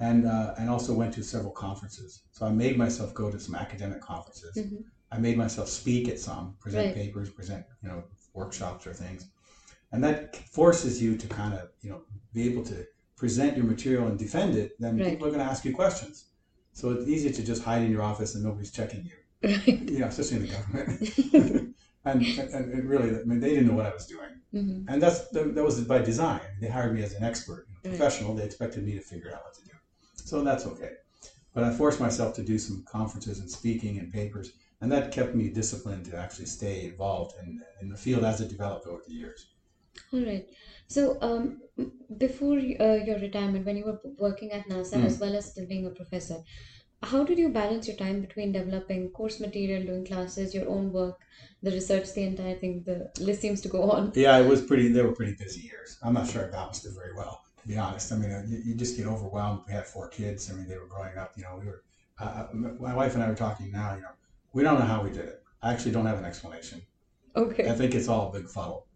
And 0.00 0.26
uh, 0.26 0.54
and 0.58 0.68
also 0.70 0.94
went 0.94 1.14
to 1.14 1.22
several 1.22 1.52
conferences. 1.52 2.24
So 2.32 2.46
i 2.46 2.52
made 2.52 2.76
myself 2.78 3.14
go 3.14 3.30
to 3.30 3.38
some 3.40 3.54
academic 3.54 4.00
conferences. 4.00 4.56
Mhm. 4.56 4.84
I 5.12 5.18
made 5.18 5.38
myself 5.38 5.68
speak 5.68 6.08
at 6.08 6.18
some, 6.18 6.56
present 6.60 6.86
Right. 6.86 6.94
papers, 6.94 7.30
present 7.30 7.66
you 7.82 7.88
know 7.88 8.04
workshops 8.34 8.86
or 8.86 8.92
things, 8.92 9.28
and 9.92 10.02
that 10.04 10.36
forces 10.36 11.02
you 11.02 11.16
to 11.16 11.26
kind 11.28 11.54
of 11.54 11.68
you 11.82 11.90
know 11.90 12.02
be 12.32 12.48
able 12.50 12.64
to 12.64 12.84
present 13.16 13.56
your 13.56 13.66
material 13.66 14.06
and 14.08 14.18
defend 14.18 14.56
it. 14.56 14.72
Then 14.78 14.98
Right. 14.98 15.10
people 15.10 15.26
are 15.28 15.30
going 15.30 15.40
to 15.44 15.50
ask 15.50 15.64
you 15.64 15.74
questions, 15.74 16.26
so 16.72 16.90
it's 16.90 17.08
easy 17.08 17.30
to 17.30 17.42
just 17.44 17.62
hide 17.62 17.82
in 17.82 17.90
your 17.90 18.02
office 18.02 18.34
and 18.34 18.44
nobody's 18.44 18.70
checking 18.72 19.04
you. 19.04 19.12
Right. 19.44 19.90
You 19.90 19.98
know, 20.00 20.06
especially 20.06 20.36
in 20.38 20.46
the 20.46 20.52
government. 20.56 21.74
and, 22.06 22.22
and 22.56 22.74
it 22.78 22.84
really, 22.84 23.10
I 23.10 23.24
mean, 23.24 23.40
they 23.40 23.50
didn't 23.50 23.68
know 23.68 23.74
what 23.74 23.86
I 23.86 23.94
was 23.94 24.06
doing, 24.06 24.32
hmm 24.52 24.80
and 24.88 25.02
that's 25.02 25.28
that, 25.28 25.54
was 25.64 25.80
by 25.82 26.00
design. 26.00 26.40
They 26.60 26.68
hired 26.68 26.94
me 26.94 27.02
as 27.02 27.12
an 27.14 27.24
expert, 27.24 27.66
you 27.68 27.74
know, 27.74 27.96
professional. 27.96 28.34
They 28.34 28.44
expected 28.44 28.84
me 28.84 28.92
to 28.94 29.00
figure 29.00 29.30
out 29.34 29.42
what 29.44 29.54
to 29.54 29.64
do, 29.64 29.76
so 30.30 30.42
that's 30.42 30.66
okay. 30.66 30.92
But 31.54 31.62
I 31.64 31.70
forced 31.72 32.00
myself 32.00 32.34
to 32.36 32.42
do 32.42 32.58
some 32.58 32.84
conferences 32.96 33.38
and 33.38 33.48
speaking 33.50 33.98
and 34.00 34.12
papers, 34.12 34.50
and 34.84 34.92
that 34.92 35.12
kept 35.12 35.34
me 35.34 35.50
disciplined 35.50 36.04
to 36.06 36.16
actually 36.16 36.46
stay 36.46 36.84
involved 36.86 37.34
in, 37.42 37.60
in 37.80 37.88
the 37.88 37.96
field 37.96 38.24
as 38.24 38.40
it 38.40 38.48
developed 38.50 38.86
over 38.86 39.02
the 39.06 39.14
years. 39.14 39.48
All 40.12 40.24
right. 40.24 40.44
So, 40.88 41.18
um, 41.20 41.60
before 42.18 42.56
uh, 42.58 42.94
your 43.08 43.18
retirement, 43.18 43.64
when 43.66 43.76
you 43.76 43.84
were 43.84 43.98
working 44.18 44.52
at 44.52 44.66
NASA 44.68 44.94
Mm. 44.96 45.04
as 45.04 45.18
well 45.18 45.34
as 45.34 45.46
still 45.50 45.66
being 45.66 45.86
a 45.86 45.90
professor, 45.90 46.38
how 47.02 47.24
did 47.24 47.38
you 47.38 47.50
balance 47.50 47.86
your 47.88 47.96
time 47.96 48.20
between 48.20 48.52
developing 48.52 49.10
course 49.10 49.40
material, 49.40 49.84
doing 49.84 50.04
classes, 50.04 50.54
your 50.54 50.68
own 50.68 50.92
work, 50.92 51.16
the 51.62 51.70
research, 51.72 52.12
the 52.14 52.22
entire 52.22 52.54
thing? 52.54 52.82
The 52.86 53.08
list 53.20 53.42
seems 53.42 53.60
to 53.62 53.68
go 53.68 53.90
on. 53.90 54.14
Yeah, 54.14 54.38
it 54.38 54.46
was 54.46 54.64
pretty. 54.64 54.88
They 54.88 55.02
were 55.02 55.12
pretty 55.12 55.34
busy 55.38 55.60
years. 55.60 55.98
I'm 56.02 56.14
not 56.14 56.28
sure 56.28 56.46
I 56.46 56.50
balanced 56.50 56.84
it 56.86 56.92
very 56.94 57.12
well, 57.12 57.40
to 57.60 57.66
be 57.66 57.76
honest. 57.76 58.12
I 58.12 58.16
mean, 58.16 58.30
uh, 58.30 58.42
you, 58.46 58.58
you 58.58 58.74
just 58.74 58.96
get 58.96 59.06
overwhelmed. 59.06 59.60
We 59.66 59.72
had 59.72 59.86
four 59.86 60.08
kids. 60.08 60.50
I 60.50 60.54
mean, 60.54 60.68
they 60.68 60.76
were 60.76 60.86
growing 60.86 61.16
up. 61.16 61.32
You 61.36 61.42
know, 61.44 61.56
we 61.56 61.66
were. 61.66 61.80
Uh, 62.16 62.46
my 62.52 62.94
wife 62.94 63.14
and 63.14 63.24
I 63.24 63.28
were 63.28 63.34
talking 63.34 63.70
now. 63.72 63.94
You 63.94 64.02
know, 64.02 64.12
we 64.54 64.62
don't 64.62 64.78
know 64.78 64.86
how 64.86 65.02
we 65.02 65.10
did 65.10 65.26
it. 65.26 65.42
I 65.62 65.72
actually 65.72 65.92
don't 65.92 66.06
have 66.06 66.18
an 66.18 66.24
explanation. 66.24 66.80
Okay. 67.36 67.68
I 67.68 67.74
think 67.74 67.94
it's 67.94 68.08
all 68.08 68.30
a 68.30 68.32
big 68.32 68.48
fuddle. 68.48 68.86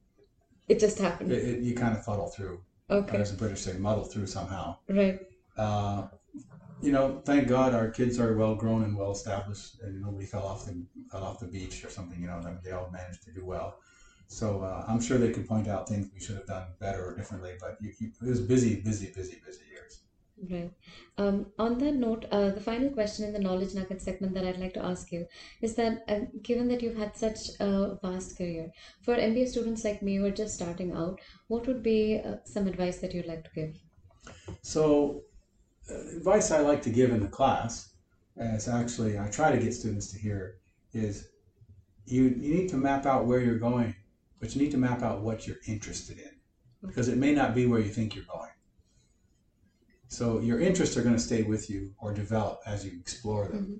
It 0.68 0.78
just 0.78 0.98
happened. 0.98 1.32
It, 1.32 1.44
it, 1.44 1.60
you 1.60 1.74
kind 1.74 1.96
of 1.96 2.04
fuddle 2.04 2.28
through, 2.28 2.60
or 2.88 2.98
Okay. 2.98 3.16
as 3.18 3.30
the 3.32 3.36
British 3.36 3.60
say, 3.62 3.72
muddle 3.74 4.04
through 4.04 4.26
somehow. 4.26 4.76
Right. 4.88 5.18
Uh, 5.56 6.08
you 6.80 6.92
know, 6.92 7.20
thank 7.24 7.48
God 7.48 7.74
our 7.74 7.90
kids 7.90 8.20
are 8.20 8.36
well 8.36 8.54
grown 8.54 8.84
and 8.84 8.96
well 8.96 9.10
established, 9.10 9.80
and 9.82 10.00
nobody 10.00 10.26
fell 10.26 10.46
off 10.46 10.64
the 10.66 10.86
fell 11.10 11.24
off 11.24 11.40
the 11.40 11.46
beach 11.46 11.84
or 11.84 11.90
something. 11.90 12.20
You 12.20 12.28
know, 12.28 12.40
they 12.62 12.70
all 12.70 12.90
managed 12.92 13.24
to 13.24 13.32
do 13.32 13.44
well. 13.44 13.80
So 14.28 14.62
uh, 14.62 14.84
I'm 14.86 15.00
sure 15.00 15.18
they 15.18 15.30
could 15.32 15.48
point 15.48 15.66
out 15.68 15.88
things 15.88 16.10
we 16.14 16.20
should 16.20 16.36
have 16.36 16.46
done 16.46 16.68
better 16.78 17.04
or 17.04 17.16
differently. 17.16 17.54
But 17.58 17.78
you, 17.80 17.92
you, 17.98 18.12
it 18.22 18.28
was 18.28 18.40
busy, 18.40 18.80
busy, 18.82 19.06
busy, 19.06 19.40
busy. 19.44 19.62
Right. 20.50 20.70
Um, 21.16 21.46
on 21.58 21.78
that 21.78 21.94
note, 21.94 22.26
uh, 22.30 22.50
the 22.50 22.60
final 22.60 22.90
question 22.90 23.24
in 23.24 23.32
the 23.32 23.40
knowledge 23.40 23.74
nugget 23.74 24.00
segment 24.00 24.34
that 24.34 24.44
I'd 24.44 24.60
like 24.60 24.74
to 24.74 24.84
ask 24.84 25.10
you 25.10 25.26
is 25.62 25.74
that 25.74 26.04
uh, 26.08 26.20
given 26.42 26.68
that 26.68 26.80
you've 26.80 26.96
had 26.96 27.16
such 27.16 27.48
a 27.58 27.98
vast 28.02 28.38
career, 28.38 28.70
for 29.02 29.16
MBA 29.16 29.48
students 29.48 29.84
like 29.84 30.00
me 30.00 30.16
who 30.16 30.26
are 30.26 30.30
just 30.30 30.54
starting 30.54 30.92
out, 30.92 31.20
what 31.48 31.66
would 31.66 31.82
be 31.82 32.20
uh, 32.24 32.36
some 32.44 32.68
advice 32.68 32.98
that 32.98 33.14
you'd 33.14 33.26
like 33.26 33.44
to 33.44 33.50
give? 33.54 33.76
So, 34.62 35.22
uh, 35.90 36.16
advice 36.16 36.52
I 36.52 36.60
like 36.60 36.82
to 36.82 36.90
give 36.90 37.10
in 37.10 37.20
the 37.20 37.28
class, 37.28 37.94
it's 38.36 38.68
actually 38.68 39.18
I 39.18 39.28
try 39.28 39.50
to 39.50 39.58
get 39.58 39.74
students 39.74 40.12
to 40.12 40.18
hear, 40.18 40.58
is 40.92 41.28
you 42.06 42.24
you 42.24 42.54
need 42.54 42.68
to 42.68 42.76
map 42.76 43.06
out 43.06 43.26
where 43.26 43.40
you're 43.40 43.58
going, 43.58 43.94
but 44.38 44.54
you 44.54 44.62
need 44.62 44.70
to 44.70 44.78
map 44.78 45.02
out 45.02 45.22
what 45.22 45.48
you're 45.48 45.56
interested 45.66 46.18
in, 46.18 46.30
because 46.86 47.08
it 47.08 47.18
may 47.18 47.34
not 47.34 47.56
be 47.56 47.66
where 47.66 47.80
you 47.80 47.90
think 47.90 48.14
you're 48.14 48.24
going. 48.32 48.50
So 50.08 50.40
your 50.40 50.60
interests 50.60 50.96
are 50.96 51.02
going 51.02 51.14
to 51.14 51.20
stay 51.20 51.42
with 51.42 51.70
you 51.70 51.92
or 51.98 52.12
develop 52.12 52.60
as 52.66 52.84
you 52.84 52.92
explore 52.98 53.46
them. 53.48 53.62
Mm-hmm. 53.62 53.74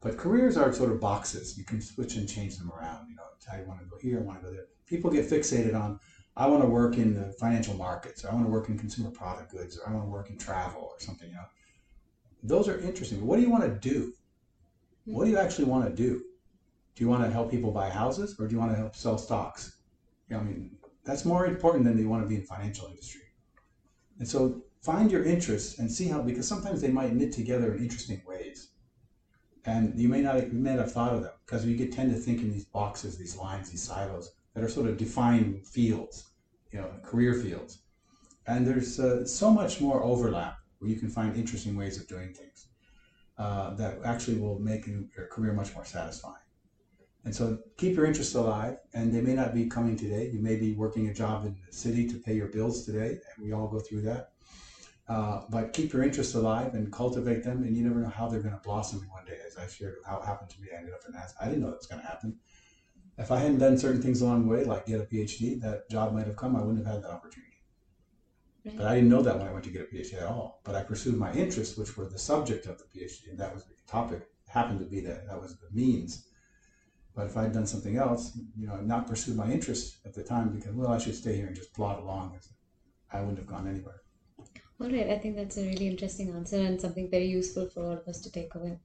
But 0.00 0.18
careers 0.18 0.56
are 0.56 0.72
sort 0.72 0.90
of 0.92 1.00
boxes. 1.00 1.56
You 1.56 1.64
can 1.64 1.80
switch 1.80 2.16
and 2.16 2.28
change 2.28 2.58
them 2.58 2.70
around. 2.72 3.08
You 3.08 3.16
know, 3.16 3.22
I 3.52 3.62
want 3.62 3.80
to 3.80 3.86
go 3.86 3.96
here, 4.00 4.18
I 4.18 4.22
want 4.22 4.40
to 4.40 4.46
go 4.46 4.52
there. 4.52 4.66
People 4.86 5.10
get 5.10 5.28
fixated 5.28 5.74
on, 5.74 6.00
I 6.36 6.46
want 6.46 6.62
to 6.62 6.68
work 6.68 6.96
in 6.96 7.14
the 7.14 7.32
financial 7.34 7.74
markets, 7.74 8.24
or 8.24 8.30
I 8.30 8.34
want 8.34 8.46
to 8.46 8.50
work 8.50 8.68
in 8.68 8.78
consumer 8.78 9.10
product 9.10 9.52
goods, 9.52 9.78
or 9.78 9.88
I 9.88 9.92
want 9.92 10.06
to 10.06 10.10
work 10.10 10.30
in 10.30 10.38
travel 10.38 10.82
or 10.92 10.98
something. 10.98 11.28
You 11.28 11.36
know, 11.36 11.44
those 12.42 12.68
are 12.68 12.78
interesting. 12.80 13.20
But 13.20 13.26
what 13.26 13.36
do 13.36 13.42
you 13.42 13.50
want 13.50 13.64
to 13.64 13.70
do? 13.70 14.12
What 15.04 15.24
do 15.24 15.30
you 15.30 15.38
actually 15.38 15.66
want 15.66 15.84
to 15.88 15.94
do? 15.94 16.22
Do 16.94 17.04
you 17.04 17.08
want 17.08 17.24
to 17.24 17.30
help 17.30 17.50
people 17.50 17.70
buy 17.70 17.90
houses, 17.90 18.36
or 18.38 18.46
do 18.46 18.54
you 18.54 18.58
want 18.58 18.72
to 18.72 18.76
help 18.76 18.96
sell 18.96 19.18
stocks? 19.18 19.76
You 20.28 20.36
know, 20.36 20.42
I 20.42 20.44
mean, 20.44 20.76
that's 21.04 21.24
more 21.24 21.46
important 21.46 21.84
than 21.84 21.98
you 21.98 22.08
want 22.08 22.22
to 22.22 22.28
be 22.28 22.36
in 22.36 22.42
financial 22.42 22.88
industry. 22.88 23.22
And 24.18 24.28
so 24.28 24.62
find 24.84 25.10
your 25.10 25.24
interests 25.24 25.78
and 25.78 25.90
see 25.90 26.08
how 26.08 26.20
because 26.20 26.46
sometimes 26.46 26.80
they 26.82 26.88
might 26.88 27.14
knit 27.14 27.32
together 27.32 27.74
in 27.74 27.82
interesting 27.82 28.20
ways. 28.26 28.68
And 29.64 29.98
you 29.98 30.10
may 30.10 30.20
not 30.20 30.52
you 30.52 30.58
may 30.58 30.74
not 30.74 30.80
have 30.80 30.92
thought 30.92 31.14
of 31.14 31.22
them 31.22 31.32
because 31.46 31.64
we 31.64 31.74
tend 31.88 32.12
to 32.12 32.18
think 32.18 32.40
in 32.42 32.52
these 32.52 32.66
boxes, 32.66 33.16
these 33.16 33.36
lines, 33.36 33.70
these 33.70 33.82
silos 33.82 34.32
that 34.52 34.62
are 34.62 34.68
sort 34.68 34.88
of 34.88 34.98
defined 34.98 35.66
fields, 35.66 36.30
you 36.70 36.78
know, 36.78 36.90
career 37.02 37.32
fields. 37.32 37.78
And 38.46 38.66
there's 38.66 39.00
uh, 39.00 39.24
so 39.24 39.50
much 39.50 39.80
more 39.80 40.04
overlap 40.04 40.58
where 40.78 40.90
you 40.90 40.96
can 40.96 41.08
find 41.08 41.34
interesting 41.34 41.76
ways 41.76 41.98
of 41.98 42.06
doing 42.06 42.34
things 42.34 42.66
uh, 43.38 43.72
that 43.74 44.00
actually 44.04 44.36
will 44.36 44.58
make 44.58 44.86
your 44.86 45.26
career 45.32 45.54
much 45.54 45.74
more 45.74 45.86
satisfying. 45.86 46.44
And 47.24 47.34
so 47.34 47.58
keep 47.78 47.96
your 47.96 48.04
interests 48.04 48.34
alive, 48.34 48.76
and 48.92 49.14
they 49.14 49.22
may 49.22 49.32
not 49.32 49.54
be 49.54 49.64
coming 49.64 49.96
today. 49.96 50.28
You 50.30 50.40
may 50.40 50.56
be 50.56 50.74
working 50.74 51.08
a 51.08 51.14
job 51.14 51.46
in 51.46 51.56
the 51.66 51.72
city 51.72 52.06
to 52.10 52.16
pay 52.16 52.34
your 52.34 52.48
bills 52.48 52.84
today, 52.84 53.12
and 53.12 53.42
we 53.42 53.52
all 53.52 53.66
go 53.66 53.80
through 53.80 54.02
that. 54.02 54.33
Uh, 55.06 55.42
but 55.50 55.72
keep 55.74 55.92
your 55.92 56.02
interests 56.02 56.34
alive 56.34 56.74
and 56.74 56.90
cultivate 56.92 57.44
them, 57.44 57.62
and 57.62 57.76
you 57.76 57.84
never 57.84 58.00
know 58.00 58.08
how 58.08 58.26
they're 58.28 58.40
going 58.40 58.54
to 58.54 58.60
blossom 58.60 59.06
one 59.10 59.24
day. 59.26 59.38
As 59.46 59.56
I 59.56 59.66
shared 59.66 59.96
how 60.06 60.18
it 60.18 60.24
happened 60.24 60.50
to 60.50 60.60
me, 60.60 60.68
I 60.72 60.78
ended 60.78 60.94
up 60.94 61.02
in 61.06 61.14
NASA. 61.14 61.34
I 61.40 61.46
didn't 61.46 61.60
know 61.60 61.70
that 61.70 61.78
was 61.78 61.86
going 61.86 62.00
to 62.00 62.06
happen. 62.06 62.38
If 63.18 63.30
I 63.30 63.38
hadn't 63.38 63.58
done 63.58 63.78
certain 63.78 64.02
things 64.02 64.22
along 64.22 64.42
the 64.42 64.48
way, 64.48 64.64
like 64.64 64.86
get 64.86 65.00
a 65.00 65.04
PhD, 65.04 65.60
that 65.60 65.88
job 65.90 66.14
might 66.14 66.26
have 66.26 66.36
come. 66.36 66.56
I 66.56 66.62
wouldn't 66.62 66.84
have 66.84 66.94
had 66.94 67.04
that 67.04 67.10
opportunity. 67.10 67.50
Right. 68.64 68.78
But 68.78 68.86
I 68.86 68.94
didn't 68.94 69.10
know 69.10 69.22
that 69.22 69.38
when 69.38 69.46
I 69.46 69.52
went 69.52 69.64
to 69.64 69.70
get 69.70 69.82
a 69.82 69.94
PhD 69.94 70.14
at 70.14 70.26
all. 70.26 70.60
But 70.64 70.74
I 70.74 70.82
pursued 70.82 71.16
my 71.16 71.32
interests, 71.32 71.76
which 71.76 71.96
were 71.96 72.06
the 72.06 72.18
subject 72.18 72.66
of 72.66 72.78
the 72.78 72.84
PhD, 72.84 73.28
and 73.28 73.38
that 73.38 73.54
was 73.54 73.64
the 73.64 73.74
topic. 73.86 74.26
Happened 74.48 74.80
to 74.80 74.86
be 74.86 75.00
that 75.00 75.26
that 75.28 75.40
was 75.40 75.56
the 75.56 75.68
means 75.72 76.28
but 77.14 77.26
if 77.26 77.36
I'd 77.36 77.52
done 77.52 77.66
something 77.66 77.96
else, 77.96 78.36
you 78.56 78.66
know, 78.66 78.80
not 78.80 79.06
pursued 79.06 79.36
my 79.36 79.50
interests 79.50 79.98
at 80.04 80.14
the 80.14 80.22
time 80.22 80.50
because, 80.50 80.72
well, 80.72 80.90
I 80.90 80.98
should 80.98 81.14
stay 81.14 81.36
here 81.36 81.46
and 81.46 81.54
just 81.54 81.72
plod 81.72 82.00
along, 82.00 82.38
I 83.12 83.20
wouldn't 83.20 83.38
have 83.38 83.46
gone 83.46 83.68
anywhere. 83.68 84.00
All 84.80 84.90
right, 84.90 85.08
I 85.10 85.18
think 85.18 85.36
that's 85.36 85.56
a 85.56 85.62
really 85.62 85.86
interesting 85.88 86.30
answer 86.34 86.56
and 86.56 86.80
something 86.80 87.10
very 87.10 87.26
useful 87.26 87.68
for 87.68 87.84
all 87.84 87.92
of 87.92 88.06
us 88.08 88.20
to 88.22 88.30
take 88.32 88.54
away. 88.54 88.78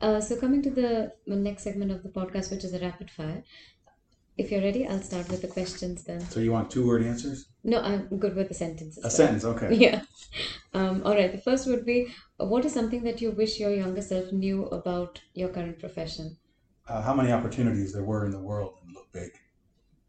Uh, 0.00 0.20
so, 0.20 0.36
coming 0.36 0.62
to 0.62 0.70
the 0.70 1.12
next 1.26 1.64
segment 1.64 1.90
of 1.90 2.02
the 2.02 2.08
podcast, 2.08 2.50
which 2.50 2.64
is 2.64 2.72
a 2.72 2.78
rapid 2.78 3.10
fire. 3.10 3.42
If 4.36 4.52
you're 4.52 4.62
ready, 4.62 4.86
I'll 4.86 5.02
start 5.02 5.28
with 5.28 5.42
the 5.42 5.48
questions 5.48 6.04
then. 6.04 6.20
So, 6.20 6.40
you 6.40 6.52
want 6.52 6.70
two 6.70 6.86
word 6.86 7.02
answers? 7.04 7.46
No, 7.64 7.80
I'm 7.80 8.06
good 8.18 8.36
with 8.36 8.48
the 8.48 8.54
sentences. 8.54 9.04
A 9.04 9.10
sentence, 9.10 9.44
okay. 9.44 9.74
Yeah. 9.86 10.02
Um, 10.72 11.02
all 11.04 11.14
right, 11.14 11.32
the 11.32 11.38
first 11.38 11.66
would 11.66 11.84
be 11.84 12.08
What 12.36 12.64
is 12.64 12.72
something 12.72 13.02
that 13.02 13.20
you 13.20 13.32
wish 13.32 13.58
your 13.58 13.74
younger 13.74 14.02
self 14.02 14.32
knew 14.32 14.66
about 14.66 15.20
your 15.34 15.48
current 15.48 15.78
profession? 15.80 16.36
uh, 16.88 17.02
how 17.02 17.12
many 17.14 17.30
opportunities 17.32 17.92
there 17.92 18.04
were 18.04 18.24
in 18.24 18.30
the 18.30 18.40
world 18.40 18.78
and 18.82 18.94
look 18.94 19.12
big. 19.12 19.30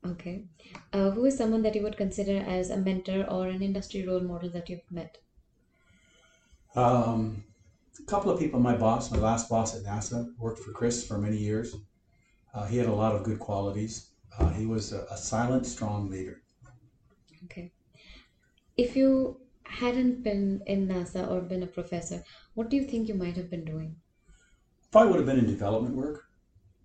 Okay. 0.05 0.49
Uh, 0.91 1.11
who 1.11 1.23
is 1.23 1.37
someone 1.37 1.61
that 1.61 1.73
you 1.73 1.81
would 1.83 1.95
consider 1.95 2.35
as 2.35 2.69
a 2.69 2.75
mentor 2.75 3.23
or 3.31 3.47
an 3.47 3.61
industry 3.61 4.05
role 4.05 4.19
model 4.19 4.49
that 4.49 4.67
you've 4.67 4.91
met? 4.91 5.19
Um, 6.75 7.45
a 7.99 8.05
couple 8.05 8.31
of 8.31 8.39
people. 8.39 8.59
My 8.59 8.75
boss, 8.77 9.11
my 9.11 9.17
last 9.17 9.49
boss 9.49 9.75
at 9.75 9.83
NASA, 9.83 10.35
worked 10.37 10.59
for 10.59 10.71
Chris 10.71 11.05
for 11.05 11.17
many 11.17 11.37
years. 11.37 11.75
Uh, 12.53 12.67
he 12.67 12.77
had 12.77 12.87
a 12.87 12.93
lot 12.95 13.15
of 13.15 13.23
good 13.23 13.39
qualities. 13.39 14.13
Uh, 14.37 14.49
he 14.51 14.65
was 14.67 14.93
a, 14.93 15.05
a 15.05 15.17
silent, 15.17 15.65
strong 15.67 16.09
leader. 16.09 16.43
Okay. 17.43 17.73
If 18.75 18.95
you 18.95 19.45
hadn't 19.65 20.23
been 20.23 20.63
in 20.65 20.87
NASA 20.87 21.29
or 21.29 21.39
been 21.41 21.61
a 21.61 21.67
professor, 21.67 22.23
what 22.55 22.67
do 22.67 22.77
you 22.77 22.83
think 22.83 23.07
you 23.07 23.13
might 23.13 23.37
have 23.37 23.51
been 23.51 23.63
doing? 23.63 24.01
Probably 24.91 25.09
would 25.09 25.17
have 25.17 25.25
been 25.25 25.39
in 25.39 25.47
development 25.47 25.95
work. 25.95 26.28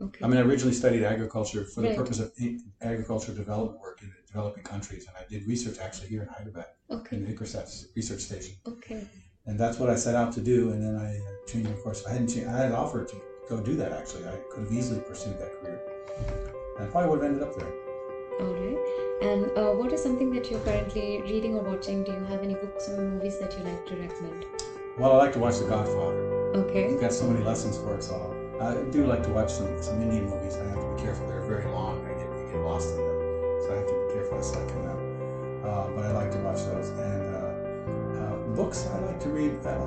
Okay. 0.00 0.24
I 0.24 0.28
mean, 0.28 0.38
I 0.38 0.42
originally 0.42 0.74
studied 0.74 1.04
agriculture 1.04 1.64
for 1.64 1.80
the 1.80 1.88
right. 1.88 1.96
purpose 1.96 2.18
of 2.18 2.32
agriculture 2.82 3.32
development 3.32 3.80
work 3.80 4.02
in 4.02 4.12
developing 4.26 4.64
countries, 4.64 5.06
and 5.06 5.16
I 5.16 5.24
did 5.30 5.46
research 5.46 5.78
actually 5.78 6.08
here 6.08 6.22
in 6.22 6.28
Hyderabad, 6.28 6.66
okay. 6.90 7.16
in 7.16 7.24
the 7.24 7.32
ICRISAT 7.32 7.86
research 7.94 8.20
station. 8.20 8.56
Okay. 8.66 9.06
And 9.46 9.58
that's 9.58 9.78
what 9.78 9.90
I 9.90 9.94
set 9.94 10.14
out 10.14 10.32
to 10.32 10.40
do, 10.40 10.72
and 10.72 10.82
then 10.82 10.96
I 10.96 11.18
uh, 11.18 11.46
changed 11.46 11.70
my 11.70 11.76
course. 11.76 12.04
I 12.06 12.12
hadn't 12.12 12.28
changed, 12.28 12.48
I 12.48 12.58
had 12.58 12.72
offered 12.72 13.08
to 13.08 13.16
go 13.48 13.60
do 13.60 13.76
that 13.76 13.92
actually. 13.92 14.26
I 14.26 14.36
could 14.50 14.64
have 14.64 14.72
easily 14.72 15.00
pursued 15.00 15.38
that 15.38 15.60
career, 15.60 15.80
and 16.76 16.88
I 16.88 16.90
probably 16.90 17.10
would 17.10 17.22
have 17.22 17.30
ended 17.30 17.46
up 17.46 17.54
there. 17.56 17.72
All 18.40 18.52
right. 18.52 18.78
And 19.22 19.56
uh, 19.56 19.72
what 19.74 19.92
is 19.92 20.02
something 20.02 20.30
that 20.30 20.50
you're 20.50 20.60
currently 20.60 21.22
reading 21.22 21.54
or 21.54 21.62
watching? 21.62 22.02
Do 22.02 22.12
you 22.12 22.24
have 22.24 22.42
any 22.42 22.54
books 22.54 22.88
or 22.88 23.00
movies 23.00 23.38
that 23.38 23.56
you 23.56 23.64
like 23.64 23.86
to 23.86 23.96
recommend? 23.96 24.46
Well, 24.98 25.12
I 25.12 25.16
like 25.18 25.32
to 25.34 25.38
watch 25.38 25.58
The 25.58 25.66
Godfather. 25.66 26.52
Okay. 26.56 26.90
You've 26.90 27.00
got 27.00 27.12
so 27.12 27.26
many 27.28 27.44
lessons 27.44 27.78
for 27.78 27.94
us 27.96 28.10
all. 28.10 28.43
I 28.60 28.74
do 28.90 29.06
like 29.06 29.22
to 29.24 29.30
watch 29.30 29.52
some, 29.52 29.82
some 29.82 30.00
Indian 30.00 30.30
movies. 30.30 30.56
I 30.56 30.64
have 30.68 30.80
to 30.80 30.94
be 30.94 31.02
careful. 31.02 31.26
They're 31.26 31.42
very 31.42 31.66
long. 31.70 32.04
I 32.06 32.14
get, 32.14 32.28
I 32.28 32.52
get 32.52 32.60
lost 32.62 32.90
in 32.90 32.96
them. 32.96 33.18
So 33.62 33.72
I 33.72 33.76
have 33.78 33.86
to 33.86 34.06
be 34.06 34.14
careful 34.14 34.38
I 34.38 34.66
can. 34.70 34.84
Uh, 35.64 35.88
but 35.96 36.04
I 36.04 36.12
like 36.12 36.30
to 36.32 36.38
watch 36.38 36.62
those. 36.66 36.90
And 36.90 37.34
uh, 37.34 38.20
uh, 38.20 38.36
books, 38.54 38.86
I 38.86 38.98
like 39.00 39.18
to 39.20 39.30
read. 39.30 39.64
Uh, 39.64 39.78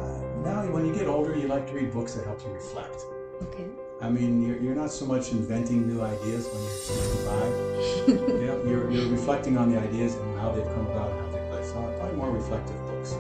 now, 0.43 0.65
when 0.71 0.85
you 0.85 0.93
get 0.93 1.07
older, 1.07 1.37
you 1.37 1.47
like 1.47 1.67
to 1.67 1.73
read 1.73 1.93
books 1.93 2.15
that 2.15 2.25
help 2.25 2.41
you 2.43 2.51
reflect. 2.51 3.05
Okay. 3.43 3.67
I 4.01 4.09
mean, 4.09 4.41
you're, 4.41 4.57
you're 4.57 4.75
not 4.75 4.91
so 4.91 5.05
much 5.05 5.31
inventing 5.31 5.87
new 5.87 6.01
ideas 6.01 6.47
when 6.47 6.63
you're 6.63 6.71
65. 6.71 8.07
you 8.41 8.45
know, 8.47 8.63
you're, 8.65 8.91
you're 8.91 9.09
reflecting 9.09 9.57
on 9.57 9.71
the 9.71 9.79
ideas 9.79 10.15
and 10.15 10.39
how 10.39 10.51
they've 10.51 10.65
come 10.65 10.87
about 10.87 11.11
and 11.11 11.19
how 11.19 11.31
they 11.31 11.47
play. 11.49 11.63
So 11.63 11.73
probably 11.99 12.17
more 12.17 12.31
reflective 12.31 12.77
books. 12.87 13.15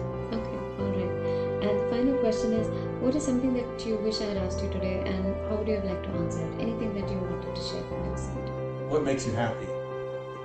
Question 2.37 2.59
is 2.59 2.67
what 3.01 3.15
is 3.15 3.23
something 3.23 3.53
that 3.53 3.85
you 3.85 3.95
wish 3.97 4.21
I 4.21 4.25
had 4.25 4.37
asked 4.37 4.61
you 4.61 4.69
today, 4.69 5.01
and 5.05 5.35
how 5.49 5.55
would 5.55 5.67
you 5.67 5.75
have 5.75 5.85
liked 5.85 6.03
to 6.03 6.09
answer 6.09 6.41
it? 6.41 6.61
Anything 6.61 6.93
that 6.93 7.09
you 7.09 7.17
wanted 7.17 7.55
to 7.55 7.61
share 7.61 7.83
from 7.83 8.05
your 8.05 8.17
side? 8.17 8.89
What 8.89 9.03
makes 9.03 9.25
you 9.25 9.33
happy? 9.33 9.65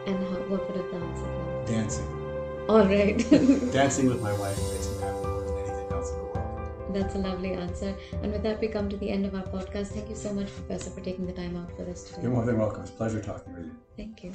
And 0.07 0.16
how, 0.28 0.37
what 0.52 0.66
would 0.68 0.76
have 0.76 0.90
the 0.90 0.96
answer 0.96 1.26
been? 1.26 1.74
Dancing. 1.74 2.09
All 2.68 2.87
right. 2.87 3.18
Dancing 3.72 4.07
with 4.07 4.22
my 4.22 4.33
wife 4.33 4.59
makes 4.72 4.88
me 4.90 5.00
happy 5.00 5.26
more 5.26 5.42
than 5.42 5.59
anything 5.59 5.92
else 5.92 6.11
in 6.11 6.16
the 6.16 6.24
world. 6.24 6.94
That's 6.94 7.14
a 7.14 7.18
lovely 7.18 7.52
answer. 7.52 7.94
And 8.22 8.33
with 8.33 8.42
that, 8.42 8.61
we 8.61 8.68
come 8.68 8.88
to 8.88 8.96
the 8.96 9.11
end 9.11 9.26
of 9.26 9.35
our 9.35 9.44
podcast. 9.44 9.88
Thank 9.88 10.09
you 10.09 10.16
so 10.16 10.33
much, 10.33 10.48
Professor, 10.55 10.90
for 10.90 11.00
taking 11.00 11.26
the 11.26 11.33
time 11.33 11.57
out 11.57 11.76
for 11.76 11.85
this 11.85 12.05
today. 12.05 12.22
You're 12.22 12.31
more 12.31 12.46
than 12.46 12.59
welcome. 12.59 12.83
It's 12.83 12.90
a 12.90 12.94
pleasure 12.94 13.20
talking 13.20 13.52
with 13.55 13.66
you. 13.66 13.76
Thank 13.96 14.24
you. 14.24 14.33